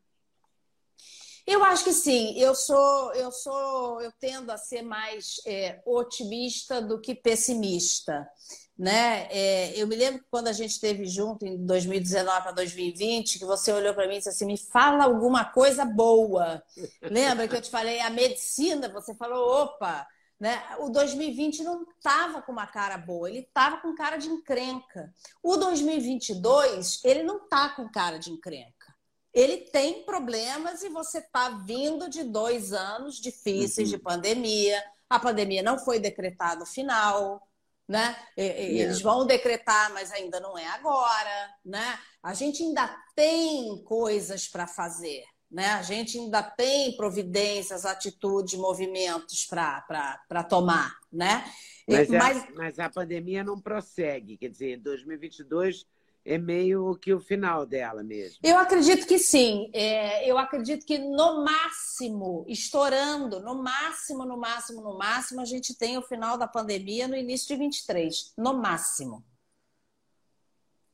[1.47, 2.37] Eu acho que sim.
[2.37, 8.29] Eu sou, eu sou, eu tendo a ser mais é, otimista do que pessimista
[8.77, 9.27] né?
[9.29, 13.45] É, eu me lembro que quando a gente esteve junto em 2019 para 2020, que
[13.45, 16.63] você olhou para mim e disse assim: me fala alguma coisa boa.
[17.01, 18.89] Lembra que eu te falei a medicina?
[18.89, 20.07] Você falou, opa,
[20.39, 20.61] né?
[20.79, 25.13] O 2020 não estava com uma cara boa, ele estava com cara de encrenca.
[25.41, 28.93] O 2022, ele não está com cara de encrenca.
[29.33, 33.97] Ele tem problemas e você está vindo de dois anos difíceis uhum.
[33.97, 34.83] de pandemia.
[35.09, 37.41] A pandemia não foi decretada final,
[37.87, 38.15] né?
[38.35, 41.99] Eles vão decretar, mas ainda não é agora, né?
[42.21, 45.71] A gente ainda tem coisas para fazer, né?
[45.71, 51.43] A gente ainda tem providências, atitudes, movimentos para tomar, né?
[51.87, 52.37] Mas, mas...
[52.37, 55.85] A, mas a pandemia não prossegue, quer dizer, 2022
[56.25, 58.37] é meio que o final dela mesmo.
[58.41, 59.69] Eu acredito que sim.
[59.73, 65.77] É, eu acredito que no máximo, estourando, no máximo, no máximo, no máximo, a gente
[65.77, 68.33] tem o final da pandemia no início de 23.
[68.37, 69.23] No máximo.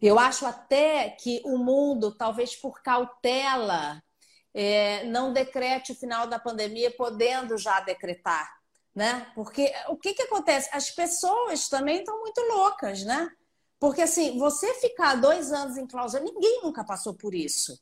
[0.02, 4.02] Eu acho até que o mundo, talvez por cautela,
[4.54, 8.58] é, não decrete o final da pandemia, podendo já decretar.
[8.96, 9.32] Né?
[9.36, 10.70] Porque o que, que acontece?
[10.74, 13.30] As pessoas também estão muito loucas, né?
[13.80, 17.80] Porque, assim, você ficar dois anos em cláusula, ninguém nunca passou por isso.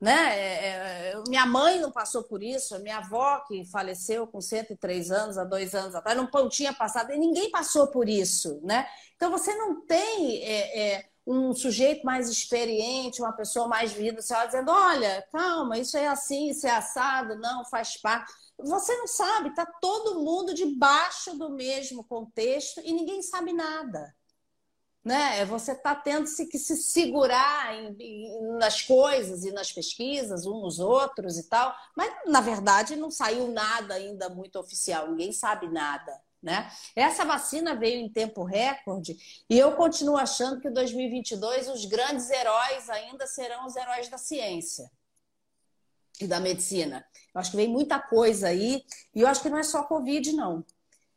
[0.00, 0.36] Né?
[0.36, 0.66] É,
[1.12, 5.44] é, minha mãe não passou por isso, minha avó, que faleceu com 103 anos, há
[5.44, 8.60] dois anos atrás, não, não tinha passado, e ninguém passou por isso.
[8.64, 8.84] Né?
[9.14, 14.34] Então, você não tem é, é, um sujeito mais experiente, uma pessoa mais vivida, você
[14.34, 18.32] vai dizendo: olha, calma, isso é assim, isso é assado, não, faz parte.
[18.58, 24.12] Você não sabe, está todo mundo debaixo do mesmo contexto e ninguém sabe nada
[25.04, 25.40] né?
[25.40, 30.46] É você está tendo -se que se segurar em, em, nas coisas e nas pesquisas,
[30.46, 35.32] uns nos outros e tal, mas na verdade não saiu nada ainda muito oficial, ninguém
[35.32, 36.20] sabe nada.
[36.42, 36.68] Né?
[36.96, 39.16] Essa vacina veio em tempo recorde
[39.48, 44.18] e eu continuo achando que em 2022 os grandes heróis ainda serão os heróis da
[44.18, 44.90] ciência
[46.20, 47.06] e da medicina.
[47.32, 48.84] Eu acho que vem muita coisa aí
[49.14, 50.64] e eu acho que não é só Covid, não.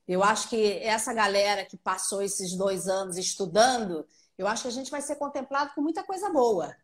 [0.07, 4.05] Eu acho que essa galera que passou esses dois anos estudando,
[4.37, 6.75] eu acho que a gente vai ser contemplado com muita coisa boa.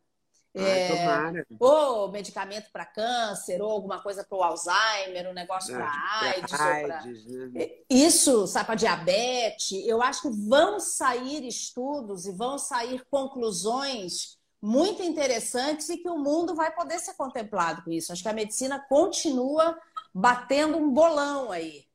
[0.54, 5.90] Ai, é, ou medicamento para câncer, ou alguma coisa para o Alzheimer, um negócio para
[6.22, 6.54] AIDS.
[6.54, 7.06] AIDS pra...
[7.06, 7.70] né?
[7.90, 9.86] Isso, sabe, para diabetes.
[9.86, 16.20] Eu acho que vão sair estudos e vão sair conclusões muito interessantes e que o
[16.20, 18.12] mundo vai poder ser contemplado com isso.
[18.12, 19.78] Acho que a medicina continua
[20.14, 21.86] batendo um bolão aí.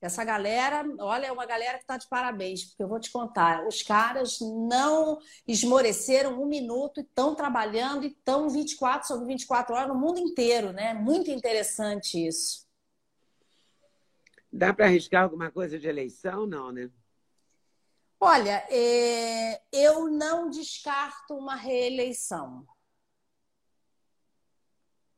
[0.00, 3.66] Essa galera, olha, é uma galera que está de parabéns, porque eu vou te contar,
[3.66, 9.88] os caras não esmoreceram um minuto e estão trabalhando e estão 24 sobre 24 horas
[9.88, 10.94] no mundo inteiro, né?
[10.94, 12.64] Muito interessante isso.
[14.52, 16.46] Dá para arriscar alguma coisa de eleição?
[16.46, 16.88] Não, né?
[18.20, 19.60] Olha, é...
[19.72, 22.64] eu não descarto uma reeleição.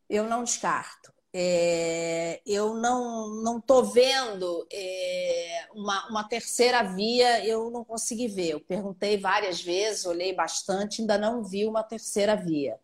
[0.08, 1.12] Eu não descarto.
[1.32, 8.50] É, eu não estou vendo é, uma, uma, terceira via, eu não consegui ver.
[8.50, 12.76] Eu perguntei várias vezes, olhei bastante, ainda não vi uma terceira via.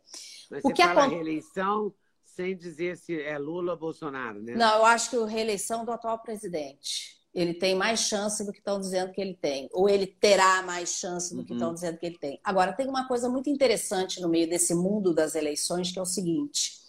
[0.49, 1.09] Mas o você que fala a...
[1.09, 1.93] reeleição
[2.25, 4.55] sem dizer se é Lula ou Bolsonaro, né?
[4.55, 7.17] Não, eu acho que a reeleição do atual presidente.
[7.35, 9.69] Ele tem mais chance do que estão dizendo que ele tem.
[9.73, 11.57] Ou ele terá mais chance do que uhum.
[11.59, 12.41] estão dizendo que ele tem.
[12.43, 16.07] Agora, tem uma coisa muito interessante no meio desse mundo das eleições, que é o
[16.07, 16.86] seguinte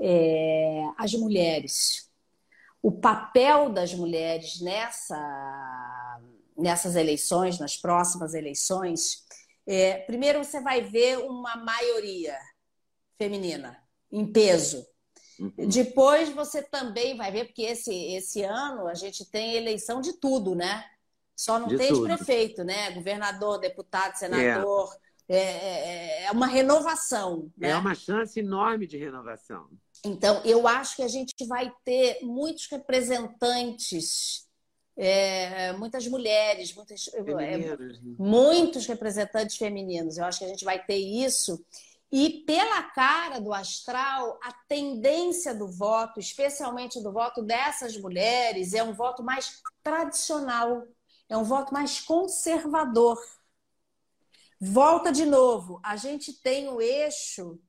[0.00, 2.10] é, as mulheres.
[2.82, 6.20] O papel das mulheres nessa,
[6.56, 9.24] nessas eleições, nas próximas eleições,
[9.66, 12.36] é, primeiro você vai ver uma maioria
[13.18, 13.76] feminina
[14.12, 14.86] em peso.
[15.38, 15.52] Uhum.
[15.68, 20.54] Depois você também vai ver, porque esse, esse ano a gente tem eleição de tudo,
[20.54, 20.84] né?
[21.34, 22.08] Só não de tem tudo.
[22.08, 22.92] de prefeito, né?
[22.92, 24.94] Governador, deputado, senador.
[25.28, 27.50] É, é, é uma renovação.
[27.58, 27.70] Né?
[27.70, 29.68] É uma chance enorme de renovação.
[30.04, 34.46] Então, eu acho que a gente vai ter muitos representantes,
[34.96, 37.76] é, muitas mulheres, muitas, é, né?
[38.18, 40.16] muitos representantes femininos.
[40.16, 41.64] Eu acho que a gente vai ter isso.
[42.10, 48.82] E pela cara do astral, a tendência do voto, especialmente do voto dessas mulheres, é
[48.82, 50.86] um voto mais tradicional,
[51.28, 53.20] é um voto mais conservador.
[54.60, 57.60] Volta de novo, a gente tem o eixo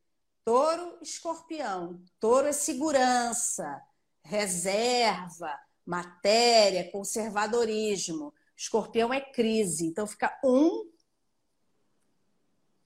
[0.47, 2.01] Touro, escorpião.
[2.21, 3.81] Touro é segurança,
[4.23, 5.53] reserva,
[5.85, 8.33] matéria, conservadorismo.
[8.55, 9.85] Escorpião é crise.
[9.85, 10.89] Então fica um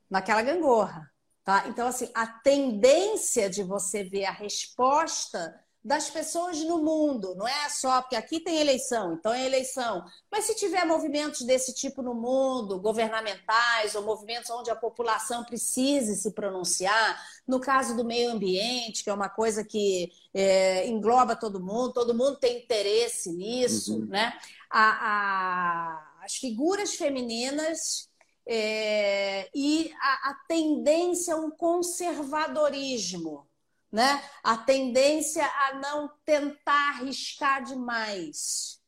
[0.10, 1.14] naquela gangorra.
[1.44, 1.68] Tá?
[1.68, 7.68] Então, assim, a tendência de você ver a resposta das pessoas no mundo, não é
[7.68, 10.06] só porque aqui tem eleição, então é eleição.
[10.32, 16.16] Mas se tiver movimentos desse tipo no mundo, governamentais ou movimentos onde a população precise
[16.16, 21.60] se pronunciar, no caso do meio ambiente, que é uma coisa que é, engloba todo
[21.60, 24.06] mundo, todo mundo tem interesse nisso, uhum.
[24.06, 24.34] né?
[24.70, 28.08] A, a, as figuras femininas
[28.48, 33.48] é, e a, a tendência a um conservadorismo
[33.92, 34.24] né?
[34.44, 38.80] A tendência a não tentar arriscar demais.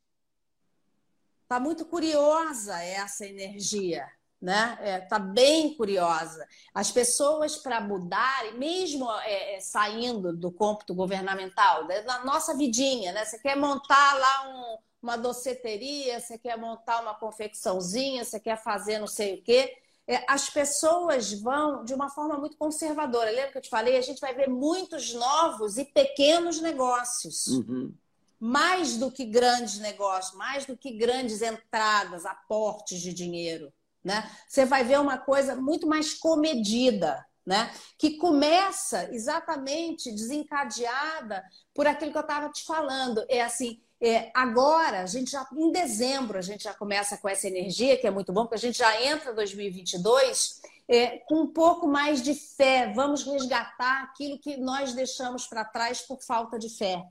[1.48, 4.08] Tá muito curiosa essa energia,
[4.42, 4.78] né?
[4.82, 6.48] É, tá bem curiosa.
[6.74, 12.02] As pessoas para mudarem, mesmo é, é, saindo do cômputo governamental, né?
[12.04, 13.26] na nossa vidinha, né?
[13.26, 19.00] Você quer montar lá um, uma doceteria, você quer montar uma confecçãozinha, você quer fazer
[19.00, 19.83] não sei o quê
[20.28, 23.32] as pessoas vão de uma forma muito conservadora.
[23.32, 23.98] Lembra que eu te falei?
[23.98, 27.48] A gente vai ver muitos novos e pequenos negócios.
[27.48, 27.94] Uhum.
[28.40, 33.72] Mais do que grandes negócios, mais do que grandes entradas, aportes de dinheiro.
[34.04, 34.30] Né?
[34.48, 37.74] Você vai ver uma coisa muito mais comedida, né?
[37.98, 41.42] que começa exatamente desencadeada
[41.74, 43.26] por aquilo que eu estava te falando.
[43.30, 47.48] É assim, é, agora, a gente já em dezembro, a gente já começa com essa
[47.48, 51.88] energia, que é muito bom, porque a gente já entra 2022 é, com um pouco
[51.88, 52.92] mais de fé.
[52.94, 57.02] Vamos resgatar aquilo que nós deixamos para trás por falta de fé.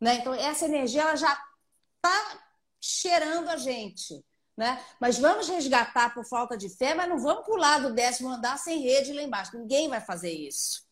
[0.00, 0.16] Né?
[0.16, 1.40] Então, essa energia ela já
[1.94, 2.40] está
[2.80, 4.20] cheirando a gente.
[4.56, 4.84] Né?
[5.00, 8.80] Mas vamos resgatar por falta de fé, mas não vamos pular do décimo andar sem
[8.80, 9.56] rede lá embaixo.
[9.56, 10.89] Ninguém vai fazer isso.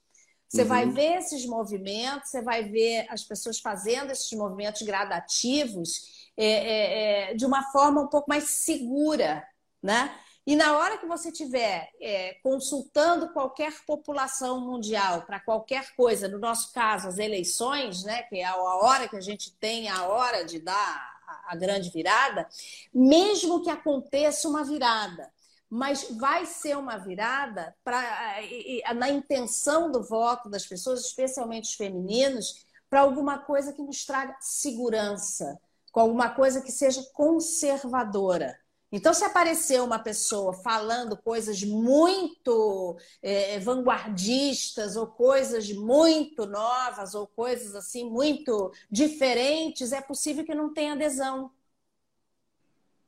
[0.48, 0.68] Você uhum.
[0.68, 7.30] vai ver esses movimentos, você vai ver as pessoas fazendo esses movimentos gradativos é, é,
[7.30, 9.46] é, de uma forma um pouco mais segura,
[9.82, 10.14] né?
[10.46, 16.38] E na hora que você estiver é, consultando qualquer população mundial para qualquer coisa, no
[16.38, 20.46] nosso caso, as eleições, né, que é a hora que a gente tem a hora
[20.46, 22.48] de dar a grande virada,
[22.94, 25.30] mesmo que aconteça uma virada,
[25.70, 28.36] mas vai ser uma virada para
[28.94, 34.36] na intenção do voto das pessoas, especialmente os femininos, para alguma coisa que nos traga
[34.40, 35.60] segurança,
[35.92, 38.58] com alguma coisa que seja conservadora.
[38.90, 47.26] Então, se aparecer uma pessoa falando coisas muito é, vanguardistas, ou coisas muito novas, ou
[47.26, 51.50] coisas assim muito diferentes, é possível que não tenha adesão.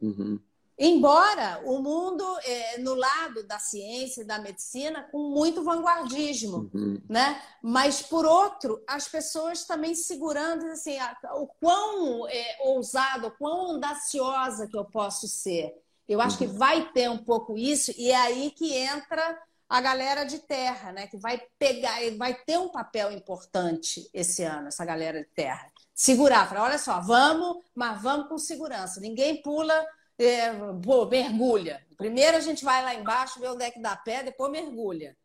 [0.03, 0.39] Uhum.
[0.83, 6.99] Embora o mundo, é, no lado da ciência e da medicina, com muito vanguardismo, uhum.
[7.07, 7.39] né?
[7.63, 10.97] Mas, por outro, as pessoas também segurando assim,
[11.35, 15.75] o quão é, ousado, o quão audaciosa que eu posso ser.
[16.09, 16.51] Eu acho uhum.
[16.51, 20.93] que vai ter um pouco isso, e é aí que entra a galera de terra,
[20.93, 21.07] né?
[21.09, 25.71] Que vai pegar, vai ter um papel importante esse ano, essa galera de terra.
[25.95, 28.99] Segurar, falar, olha só, vamos, mas vamos com segurança.
[28.99, 29.87] Ninguém pula
[30.25, 30.53] é,
[30.83, 31.81] pô, mergulha.
[31.97, 35.17] Primeiro a gente vai lá embaixo, vê onde é que dá pé, depois mergulha.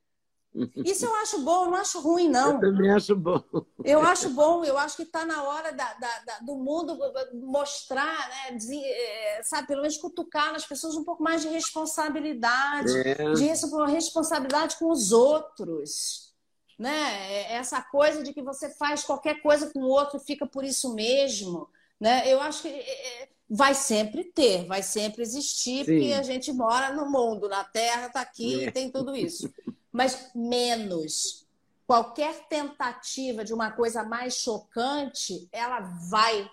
[0.86, 2.54] Isso eu acho bom, não acho ruim, não.
[2.54, 3.44] Eu também acho bom.
[3.84, 6.98] Eu acho bom, eu acho que está na hora da, da, da, do mundo
[7.34, 12.98] mostrar, né, de, é, sabe, pelo menos cutucar nas pessoas um pouco mais de responsabilidade,
[12.98, 13.34] é.
[13.34, 13.46] de
[13.92, 16.34] responsabilidade com os outros.
[16.80, 17.34] Né?
[17.34, 20.64] É, essa coisa de que você faz qualquer coisa com o outro e fica por
[20.64, 21.70] isso mesmo.
[22.00, 22.32] Né?
[22.32, 25.92] Eu acho que é, vai sempre ter, vai sempre existir, Sim.
[26.00, 28.68] porque a gente mora no mundo, na Terra, está aqui é.
[28.68, 29.54] e tem tudo isso.
[29.92, 31.46] Mas menos.
[31.88, 36.50] Qualquer tentativa de uma coisa mais chocante, ela vai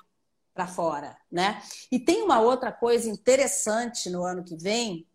[0.53, 1.63] para fora, né?
[1.91, 5.07] E tem uma outra coisa interessante no ano que vem,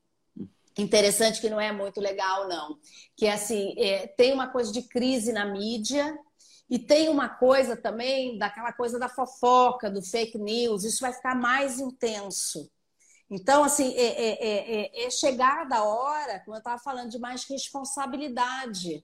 [0.76, 2.80] interessante que não é muito legal não,
[3.16, 6.18] que é assim, é, tem uma coisa de crise na mídia,
[6.70, 11.36] e tem uma coisa também daquela coisa da fofoca, do fake news, isso vai ficar
[11.36, 12.70] mais intenso.
[13.30, 17.44] Então, assim, é, é, é, é chegada a hora, como eu estava falando, de mais
[17.46, 19.04] responsabilidade.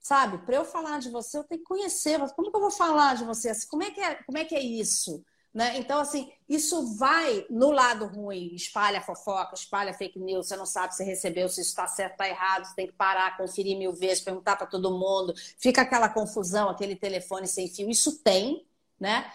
[0.00, 0.38] Sabe?
[0.38, 2.18] Para eu falar de você, eu tenho que conhecer.
[2.34, 3.52] Como que eu vou falar de você?
[3.66, 5.24] Como é que é, como é, que é isso?
[5.52, 5.78] Né?
[5.78, 10.94] Então, assim, isso vai no lado ruim, espalha fofoca, espalha fake news, você não sabe
[10.94, 14.56] se recebeu, se está certo, está errado, você tem que parar, conferir mil vezes, perguntar
[14.56, 18.66] para todo mundo, fica aquela confusão, aquele telefone sem fio, isso tem,
[19.00, 19.30] né?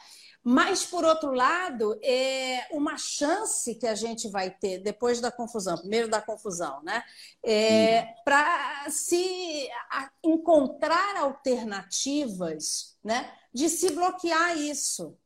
[0.45, 5.77] Mas, por outro lado, é uma chance que a gente vai ter depois da confusão,
[5.77, 7.01] primeiro da confusão, né?
[7.41, 8.23] É, uhum.
[8.25, 9.69] Para se
[10.21, 15.17] encontrar alternativas né, de se bloquear isso.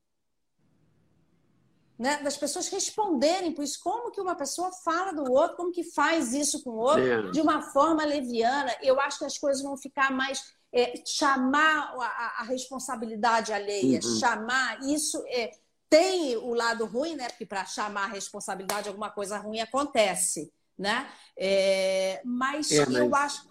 [1.98, 5.84] Né, das pessoas responderem por isso, como que uma pessoa fala do outro, como que
[5.84, 7.32] faz isso com o outro, é.
[7.32, 8.72] de uma forma leviana.
[8.84, 10.40] Eu acho que as coisas vão ficar mais
[10.72, 14.20] é, chamar a, a, responsabilidade alheia, uhum.
[14.20, 15.50] chamar isso é,
[15.90, 17.28] tem o lado ruim, né?
[17.30, 21.10] Porque para chamar a responsabilidade alguma coisa ruim acontece, né?
[21.38, 23.50] É, mas, é, mas, eu acho.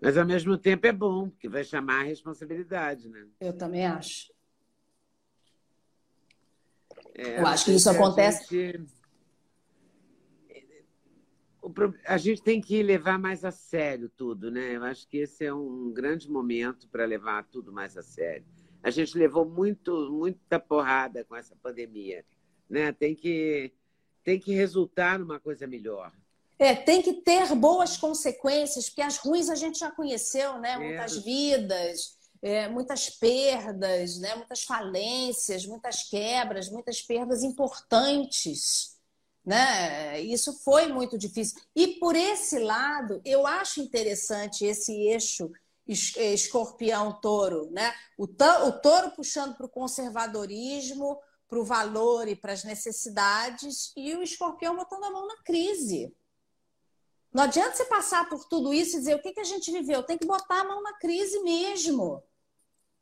[0.00, 3.26] Mas ao mesmo tempo é bom, porque vai chamar a responsabilidade, né?
[3.40, 4.34] Eu também acho.
[7.16, 8.44] É, eu acho que isso acontece.
[8.48, 8.96] Gente
[12.04, 14.76] a gente tem que levar mais a sério tudo, né?
[14.76, 18.44] Eu acho que esse é um grande momento para levar tudo mais a sério.
[18.82, 22.24] A gente levou muito, muita porrada com essa pandemia,
[22.68, 22.92] né?
[22.92, 23.72] Tem que,
[24.22, 26.12] tem que resultar numa coisa melhor.
[26.58, 30.72] É, tem que ter boas consequências, porque as ruins a gente já conheceu, né?
[30.72, 30.78] É.
[30.78, 34.36] Muitas vidas, é, muitas perdas, né?
[34.36, 38.96] muitas falências, muitas quebras, muitas perdas importantes.
[39.44, 40.20] Né?
[40.20, 41.60] Isso foi muito difícil.
[41.74, 45.50] E por esse lado, eu acho interessante esse eixo
[45.88, 47.68] eh, escorpião-touro.
[47.72, 47.92] Né?
[48.16, 51.18] O, o touro puxando para o conservadorismo,
[51.48, 56.14] para o valor e para as necessidades, e o escorpião botando a mão na crise.
[57.32, 60.04] Não adianta você passar por tudo isso e dizer o que, que a gente viveu.
[60.04, 62.22] Tem que botar a mão na crise mesmo.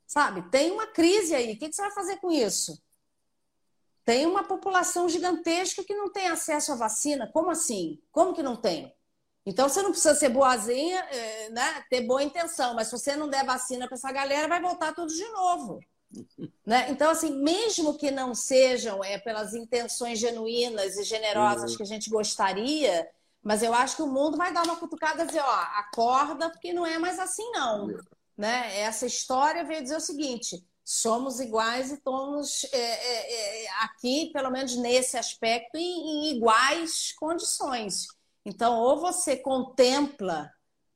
[0.05, 0.49] Sabe?
[0.49, 1.53] Tem uma crise aí.
[1.53, 2.81] O que, você vai fazer com isso?
[4.03, 7.29] Tem uma população gigantesca que não tem acesso à vacina.
[7.33, 7.99] Como assim?
[8.11, 8.93] Como que não tem?
[9.45, 11.83] Então você não precisa ser boazinha, é, né?
[11.89, 15.13] ter boa intenção, mas se você não der vacina para essa galera, vai voltar tudo
[15.13, 15.79] de novo.
[16.65, 16.87] Né?
[16.89, 21.77] Então, assim, mesmo que não sejam é, pelas intenções genuínas e generosas uhum.
[21.77, 23.07] que a gente gostaria,
[23.43, 26.73] mas eu acho que o mundo vai dar uma cutucada e dizer, ó, acorda, porque
[26.73, 27.89] não é mais assim, não.
[28.37, 28.79] Né?
[28.79, 34.51] Essa história veio dizer o seguinte: somos iguais e estamos é, é, é, aqui, pelo
[34.51, 38.07] menos nesse aspecto, em, em, iguais condições.
[38.45, 40.51] Então, ou você contempla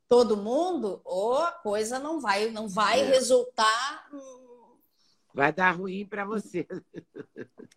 [0.07, 3.05] todo mundo, ou a coisa não vai, não vai é.
[3.05, 4.09] resultar.
[5.33, 6.67] Vai dar ruim para você.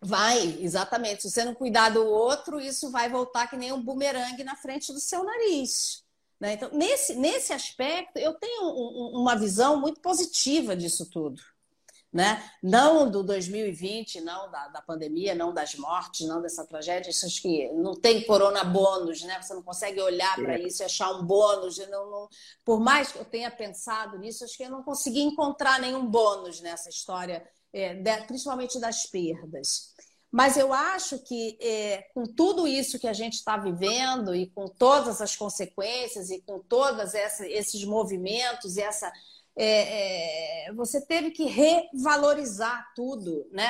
[0.01, 1.21] Vai, exatamente.
[1.21, 4.91] Se você não cuidar do outro, isso vai voltar que nem um bumerangue na frente
[4.91, 6.02] do seu nariz.
[6.39, 6.53] Né?
[6.53, 11.41] Então, nesse, nesse aspecto, eu tenho um, uma visão muito positiva disso tudo
[12.13, 12.47] né?
[12.61, 17.09] Não do 2020, não da, da, pandemia, não das mortes, não dessa tragédia.
[17.09, 19.41] Isso acho que não tem corona bônus, né?
[19.41, 20.61] Você não consegue olhar para é.
[20.61, 21.79] isso e achar um bônus.
[21.89, 22.29] Não, não...
[22.63, 26.61] Por mais que eu tenha pensado nisso, acho que eu não consegui encontrar nenhum bônus
[26.61, 29.95] nessa história, é, de, principalmente das perdas.
[30.33, 34.67] Mas eu acho que é, com tudo isso que a gente está vivendo e com
[34.67, 39.13] todas as consequências e com todos esses movimentos essa
[39.55, 43.69] é, é, você teve que revalorizar tudo, né?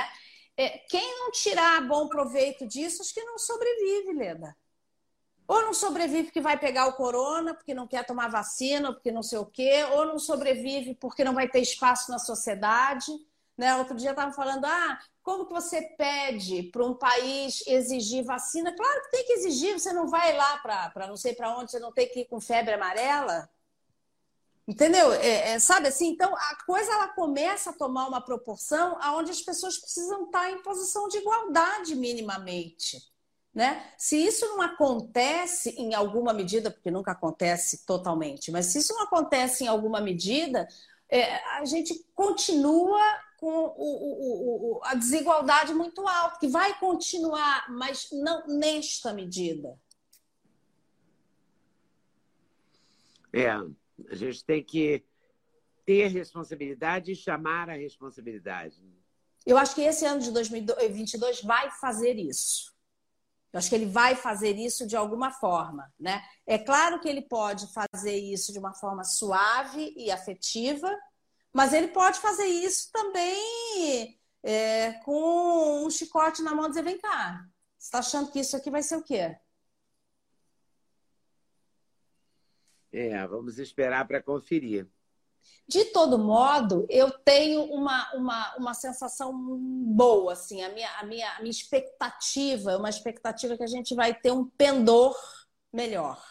[0.88, 4.56] Quem não tirar bom proveito disso, acho que não sobrevive, Leda.
[5.46, 9.24] Ou não sobrevive porque vai pegar o corona, porque não quer tomar vacina, porque não
[9.24, 13.12] sei o quê, ou não sobrevive porque não vai ter espaço na sociedade.
[13.58, 13.76] Né?
[13.76, 18.76] Outro dia estavam falando, ah, como que você pede para um país exigir vacina?
[18.76, 21.80] Claro que tem que exigir, você não vai lá para não sei para onde, você
[21.80, 23.50] não tem que ir com febre amarela.
[24.68, 25.12] Entendeu?
[25.14, 26.10] É, é, sabe assim?
[26.10, 30.62] Então a coisa ela começa a tomar uma proporção aonde as pessoas precisam estar em
[30.62, 33.12] posição de igualdade minimamente.
[33.54, 33.86] Né?
[33.98, 39.04] Se isso não acontece em alguma medida, porque nunca acontece totalmente, mas se isso não
[39.04, 40.68] acontece em alguma medida,
[41.08, 43.00] é, a gente continua
[43.44, 49.78] com o, o, o, a desigualdade muito alta, que vai continuar, mas não nesta medida.
[53.34, 55.04] É, a gente tem que
[55.86, 58.82] ter responsabilidade e chamar a responsabilidade.
[59.46, 62.74] Eu acho que esse ano de 2022 vai fazer isso.
[63.52, 66.24] Eu acho que ele vai fazer isso de alguma forma, né?
[66.48, 70.90] É claro que ele pode fazer isso de uma forma suave e afetiva,
[71.54, 76.98] mas ele pode fazer isso também é, com um chicote na mão e dizer: vem
[76.98, 77.48] cá,
[77.78, 79.38] você está achando que isso aqui vai ser o quê?
[82.92, 84.88] É, vamos esperar para conferir.
[85.68, 91.32] De todo modo, eu tenho uma, uma, uma sensação boa, assim, a minha, a, minha,
[91.32, 95.16] a minha expectativa, é uma expectativa que a gente vai ter um pendor
[95.72, 96.22] melhor.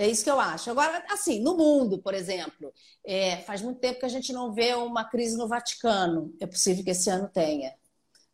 [0.00, 0.70] É isso que eu acho.
[0.70, 2.72] Agora, assim, no mundo, por exemplo,
[3.04, 6.34] é, faz muito tempo que a gente não vê uma crise no Vaticano.
[6.40, 7.74] É possível que esse ano tenha.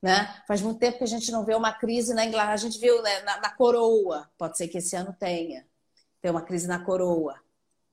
[0.00, 0.32] Né?
[0.46, 2.52] Faz muito tempo que a gente não vê uma crise na Inglaterra.
[2.52, 4.30] A gente viu né, na, na, coroa.
[4.38, 5.66] Pode ser que esse ano tenha.
[6.22, 7.34] Tem uma crise na coroa.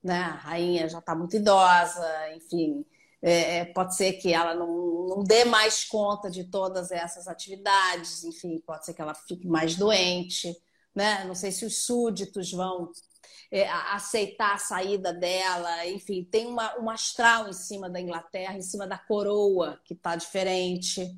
[0.03, 0.19] Né?
[0.19, 2.05] A rainha já está muito idosa,
[2.36, 2.86] enfim.
[3.24, 8.24] É, é, pode ser que ela não, não dê mais conta de todas essas atividades,
[8.24, 10.55] enfim, pode ser que ela fique mais doente.
[10.93, 11.24] Né?
[11.26, 12.91] Não sei se os súditos vão
[13.54, 18.64] é, aceitar a saída dela, enfim, tem uma, um astral em cima da Inglaterra, em
[18.64, 21.16] cima da coroa, que está diferente.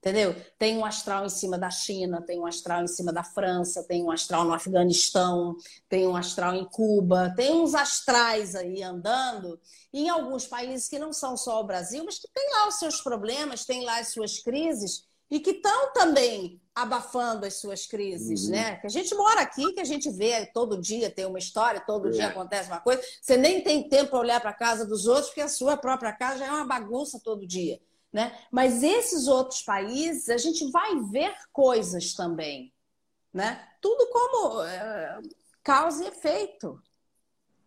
[0.00, 0.34] Entendeu?
[0.58, 4.02] Tem um astral em cima da China, tem um astral em cima da França, tem
[4.02, 5.54] um astral no Afeganistão,
[5.88, 9.60] tem um astral em Cuba, tem uns astrais aí andando
[9.92, 13.00] em alguns países que não são só o Brasil, mas que tem lá os seus
[13.00, 18.50] problemas, tem lá as suas crises e que estão também abafando as suas crises, uhum.
[18.52, 18.76] né?
[18.76, 22.08] Que a gente mora aqui, que a gente vê todo dia tem uma história, todo
[22.08, 22.10] é.
[22.12, 23.02] dia acontece uma coisa.
[23.20, 26.12] Você nem tem tempo para olhar para a casa dos outros, porque a sua própria
[26.12, 27.80] casa já é uma bagunça todo dia.
[28.12, 28.36] Né?
[28.50, 32.72] Mas esses outros países, a gente vai ver coisas também.
[33.32, 33.64] Né?
[33.80, 35.20] Tudo como é,
[35.62, 36.82] causa e efeito.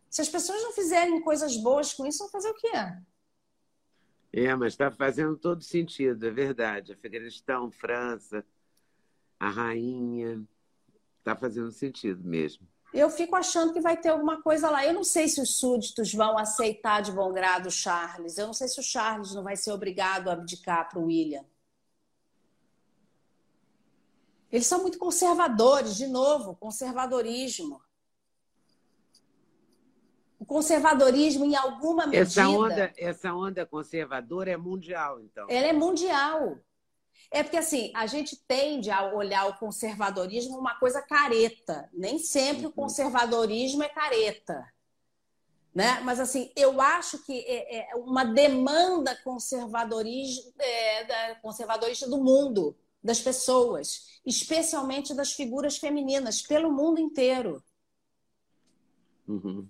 [0.09, 2.71] Se as pessoas não fizerem coisas boas com isso, vão fazer o quê?
[4.33, 6.91] É, mas está fazendo todo sentido, é verdade.
[6.91, 8.43] Afeganistão, França,
[9.39, 10.43] a rainha,
[11.19, 14.85] está fazendo sentido mesmo eu fico achando que vai ter alguma coisa lá.
[14.85, 18.37] Eu não sei se os súditos vão aceitar de bom grado o Charles.
[18.37, 21.43] Eu não sei se o Charles não vai ser obrigado a abdicar para o William.
[24.51, 27.81] Eles são muito conservadores, de novo, conservadorismo.
[30.37, 32.21] O conservadorismo, em alguma medida.
[32.21, 35.47] Essa onda, essa onda conservadora é mundial, então.
[35.49, 36.59] Ela é mundial.
[37.31, 41.89] É porque assim, a gente tende a olhar o conservadorismo uma coisa careta.
[41.93, 42.69] Nem sempre uhum.
[42.69, 44.63] o conservadorismo é careta.
[45.73, 45.99] Né?
[46.01, 53.19] Mas assim, eu acho que é, é uma demanda conservadorista, é, conservadorista do mundo, das
[53.19, 57.63] pessoas, especialmente das figuras femininas, pelo mundo inteiro.
[59.27, 59.67] Uhum.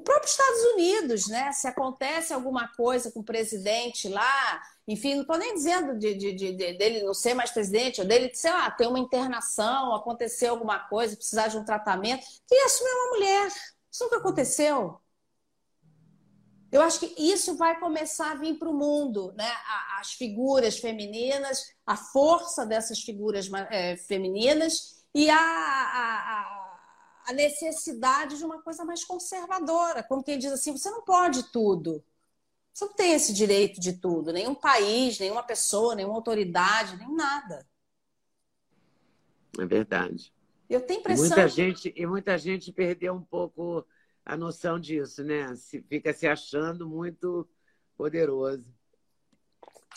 [0.00, 1.52] O próprio Estados Unidos, né?
[1.52, 6.32] Se acontece alguma coisa com o presidente lá, enfim, não estou nem dizendo de, de,
[6.32, 10.78] de, dele não ser mais presidente, ou dele, sei lá, ter uma internação, acontecer alguma
[10.78, 13.48] coisa, precisar de um tratamento, quem assumir uma mulher.
[13.92, 14.98] Isso nunca aconteceu.
[16.72, 19.52] Eu acho que isso vai começar a vir para o mundo, né?
[20.00, 26.59] As figuras femininas, a força dessas figuras é, femininas e a, a, a
[27.32, 32.04] necessidade de uma coisa mais conservadora, como quem diz assim, você não pode tudo.
[32.72, 37.66] Você não tem esse direito de tudo, nenhum país, nenhuma pessoa, nenhuma autoridade, nem nada.
[39.58, 40.32] É verdade.
[40.68, 41.26] Eu tenho impressão.
[41.26, 43.84] E muita gente e muita gente perdeu um pouco
[44.24, 45.54] a noção disso, né?
[45.56, 47.48] Se fica se achando muito
[47.96, 48.64] poderoso.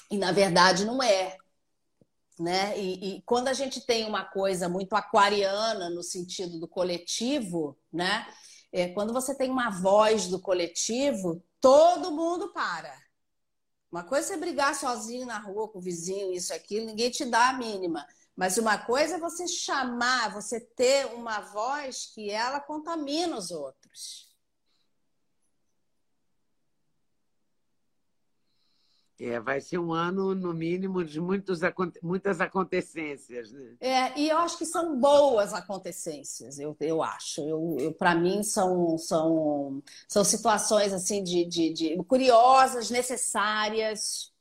[0.10, 1.38] E na verdade não é
[2.40, 2.78] né?
[2.80, 8.28] E, e, quando a gente tem uma coisa muito aquariana no sentido do coletivo, né?
[8.72, 12.94] É, quando você tem uma voz do coletivo, todo mundo para.
[13.92, 17.26] Uma coisa é você brigar sozinho na rua com o vizinho, isso, aquilo, ninguém te
[17.26, 18.06] dá a mínima.
[18.36, 24.33] Mas uma coisa é você chamar, você ter uma voz que ela contamina os outros.
[29.26, 31.62] É, vai ser um ano, no mínimo, de muitos,
[32.02, 33.54] muitas acontecências.
[33.54, 33.76] Né?
[33.80, 37.40] É, e eu acho que são boas acontecências, eu, eu acho.
[37.40, 44.34] Eu, eu Para mim, são, são, são situações assim de, de, de, curiosas, necessárias.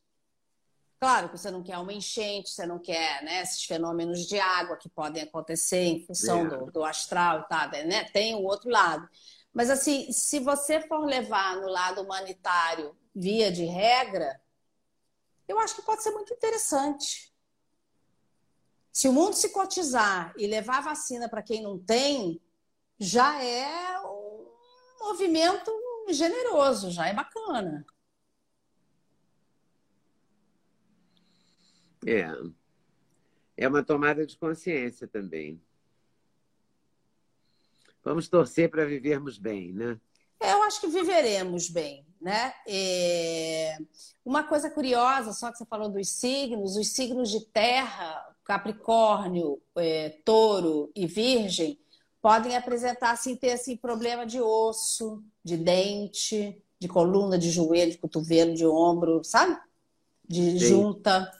[0.99, 4.77] Claro que você não quer uma enchente, você não quer né, esses fenômenos de água
[4.77, 6.49] que podem acontecer em função é.
[6.49, 8.05] do, do astral e tal, né?
[8.13, 9.09] Tem o outro lado.
[9.55, 14.42] Mas assim, se você for levar no lado humanitário via de regra,
[15.47, 17.33] eu acho que pode ser muito interessante.
[18.93, 22.41] Se o mundo se cotizar e levar vacina para quem não tem,
[22.99, 24.51] já é um
[25.01, 25.73] movimento
[26.11, 27.85] generoso, já é bacana.
[32.07, 32.27] É.
[33.57, 35.63] É uma tomada de consciência também.
[38.03, 40.01] Vamos torcer para vivermos bem, né?
[40.43, 42.07] Eu acho que viveremos bem.
[42.21, 42.53] Né?
[42.67, 43.79] É...
[44.25, 50.11] Uma coisa curiosa, só que você falou dos signos, os signos de terra, Capricórnio, é,
[50.25, 51.79] Touro e Virgem,
[52.21, 57.99] podem apresentar assim, ter assim, problema de osso, de dente, de coluna, de joelho, de
[57.99, 59.59] cotovelo, de ombro, sabe?
[60.29, 60.59] De Sim.
[60.59, 61.31] junta.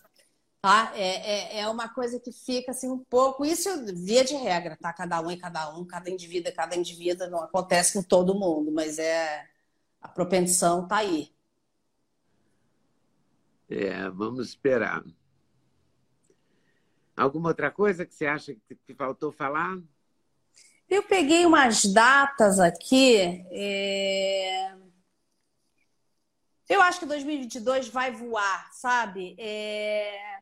[0.63, 0.93] Tá?
[0.95, 3.45] É, é, é uma coisa que fica assim um pouco.
[3.45, 4.93] Isso via de regra, tá?
[4.93, 8.71] Cada um é cada um, cada indivíduo é cada indivíduo, não acontece com todo mundo,
[8.71, 9.45] mas é
[10.01, 11.33] a propensão tá aí.
[13.69, 15.03] É, vamos esperar.
[17.17, 19.77] Alguma outra coisa que você acha que faltou falar?
[20.89, 23.17] Eu peguei umas datas aqui.
[23.51, 24.77] É...
[26.69, 29.35] Eu acho que 2022 vai voar, sabe?
[29.37, 30.42] É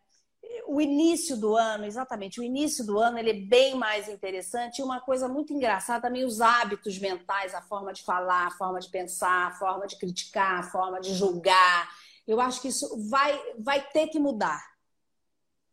[0.66, 4.78] o início do ano, exatamente, o início do ano ele é bem mais interessante.
[4.78, 8.80] E uma coisa muito engraçada também, os hábitos mentais, a forma de falar, a forma
[8.80, 11.88] de pensar, a forma de criticar, a forma de julgar.
[12.26, 14.68] Eu acho que isso vai, vai ter que mudar.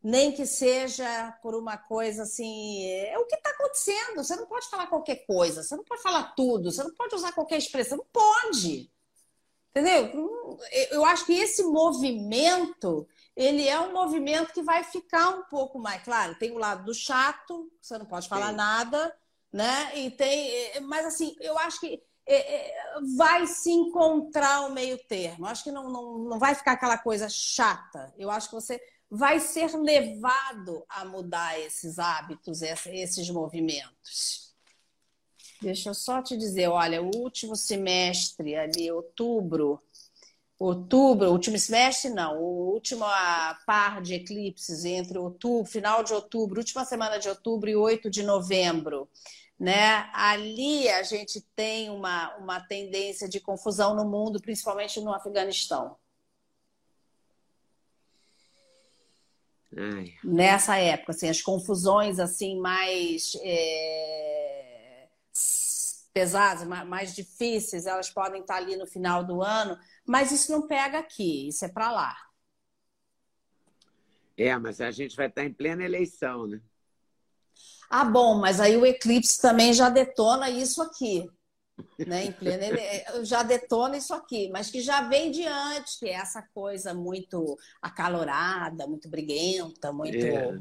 [0.04, 2.86] Nem que seja por uma coisa assim.
[2.92, 4.24] É o que está acontecendo.
[4.24, 7.32] Você não pode falar qualquer coisa, você não pode falar tudo, você não pode usar
[7.34, 7.98] qualquer expressão.
[7.98, 8.92] Não pode.
[9.72, 10.60] Entendeu?
[10.92, 13.08] Eu acho que esse movimento
[13.38, 16.34] ele é um movimento que vai ficar um pouco mais claro.
[16.34, 18.56] Tem o lado do chato, você não pode falar Sim.
[18.56, 19.16] nada,
[19.54, 19.92] né?
[19.96, 22.76] E tem, é, mas assim, eu acho que é, é,
[23.16, 25.46] vai se encontrar o meio termo.
[25.46, 28.12] Acho que não, não, não vai ficar aquela coisa chata.
[28.18, 34.48] Eu acho que você vai ser levado a mudar esses hábitos, esses movimentos.
[35.62, 39.82] Deixa eu só te dizer, olha, o último semestre ali, outubro,
[40.60, 43.06] outubro, último semestre não, o último
[43.66, 48.24] par de eclipses entre outubro, final de outubro, última semana de outubro e 8 de
[48.24, 49.08] novembro,
[49.60, 50.10] né?
[50.14, 55.96] Ali a gente tem uma, uma tendência de confusão no mundo, principalmente no Afeganistão.
[59.76, 60.14] Ai.
[60.24, 65.08] Nessa época, assim, as confusões assim mais é,
[66.12, 69.78] pesadas, mais difíceis, elas podem estar ali no final do ano,
[70.08, 72.18] mas isso não pega aqui, isso é para lá.
[74.38, 76.62] É, mas a gente vai estar em plena eleição, né?
[77.90, 81.30] Ah, bom, mas aí o eclipse também já detona isso aqui.
[82.00, 82.80] Né, em plena ele...
[83.24, 87.58] já detona isso aqui, mas que já vem de antes, que é essa coisa muito
[87.80, 90.18] acalorada, muito briguenta, muito.
[90.18, 90.60] É.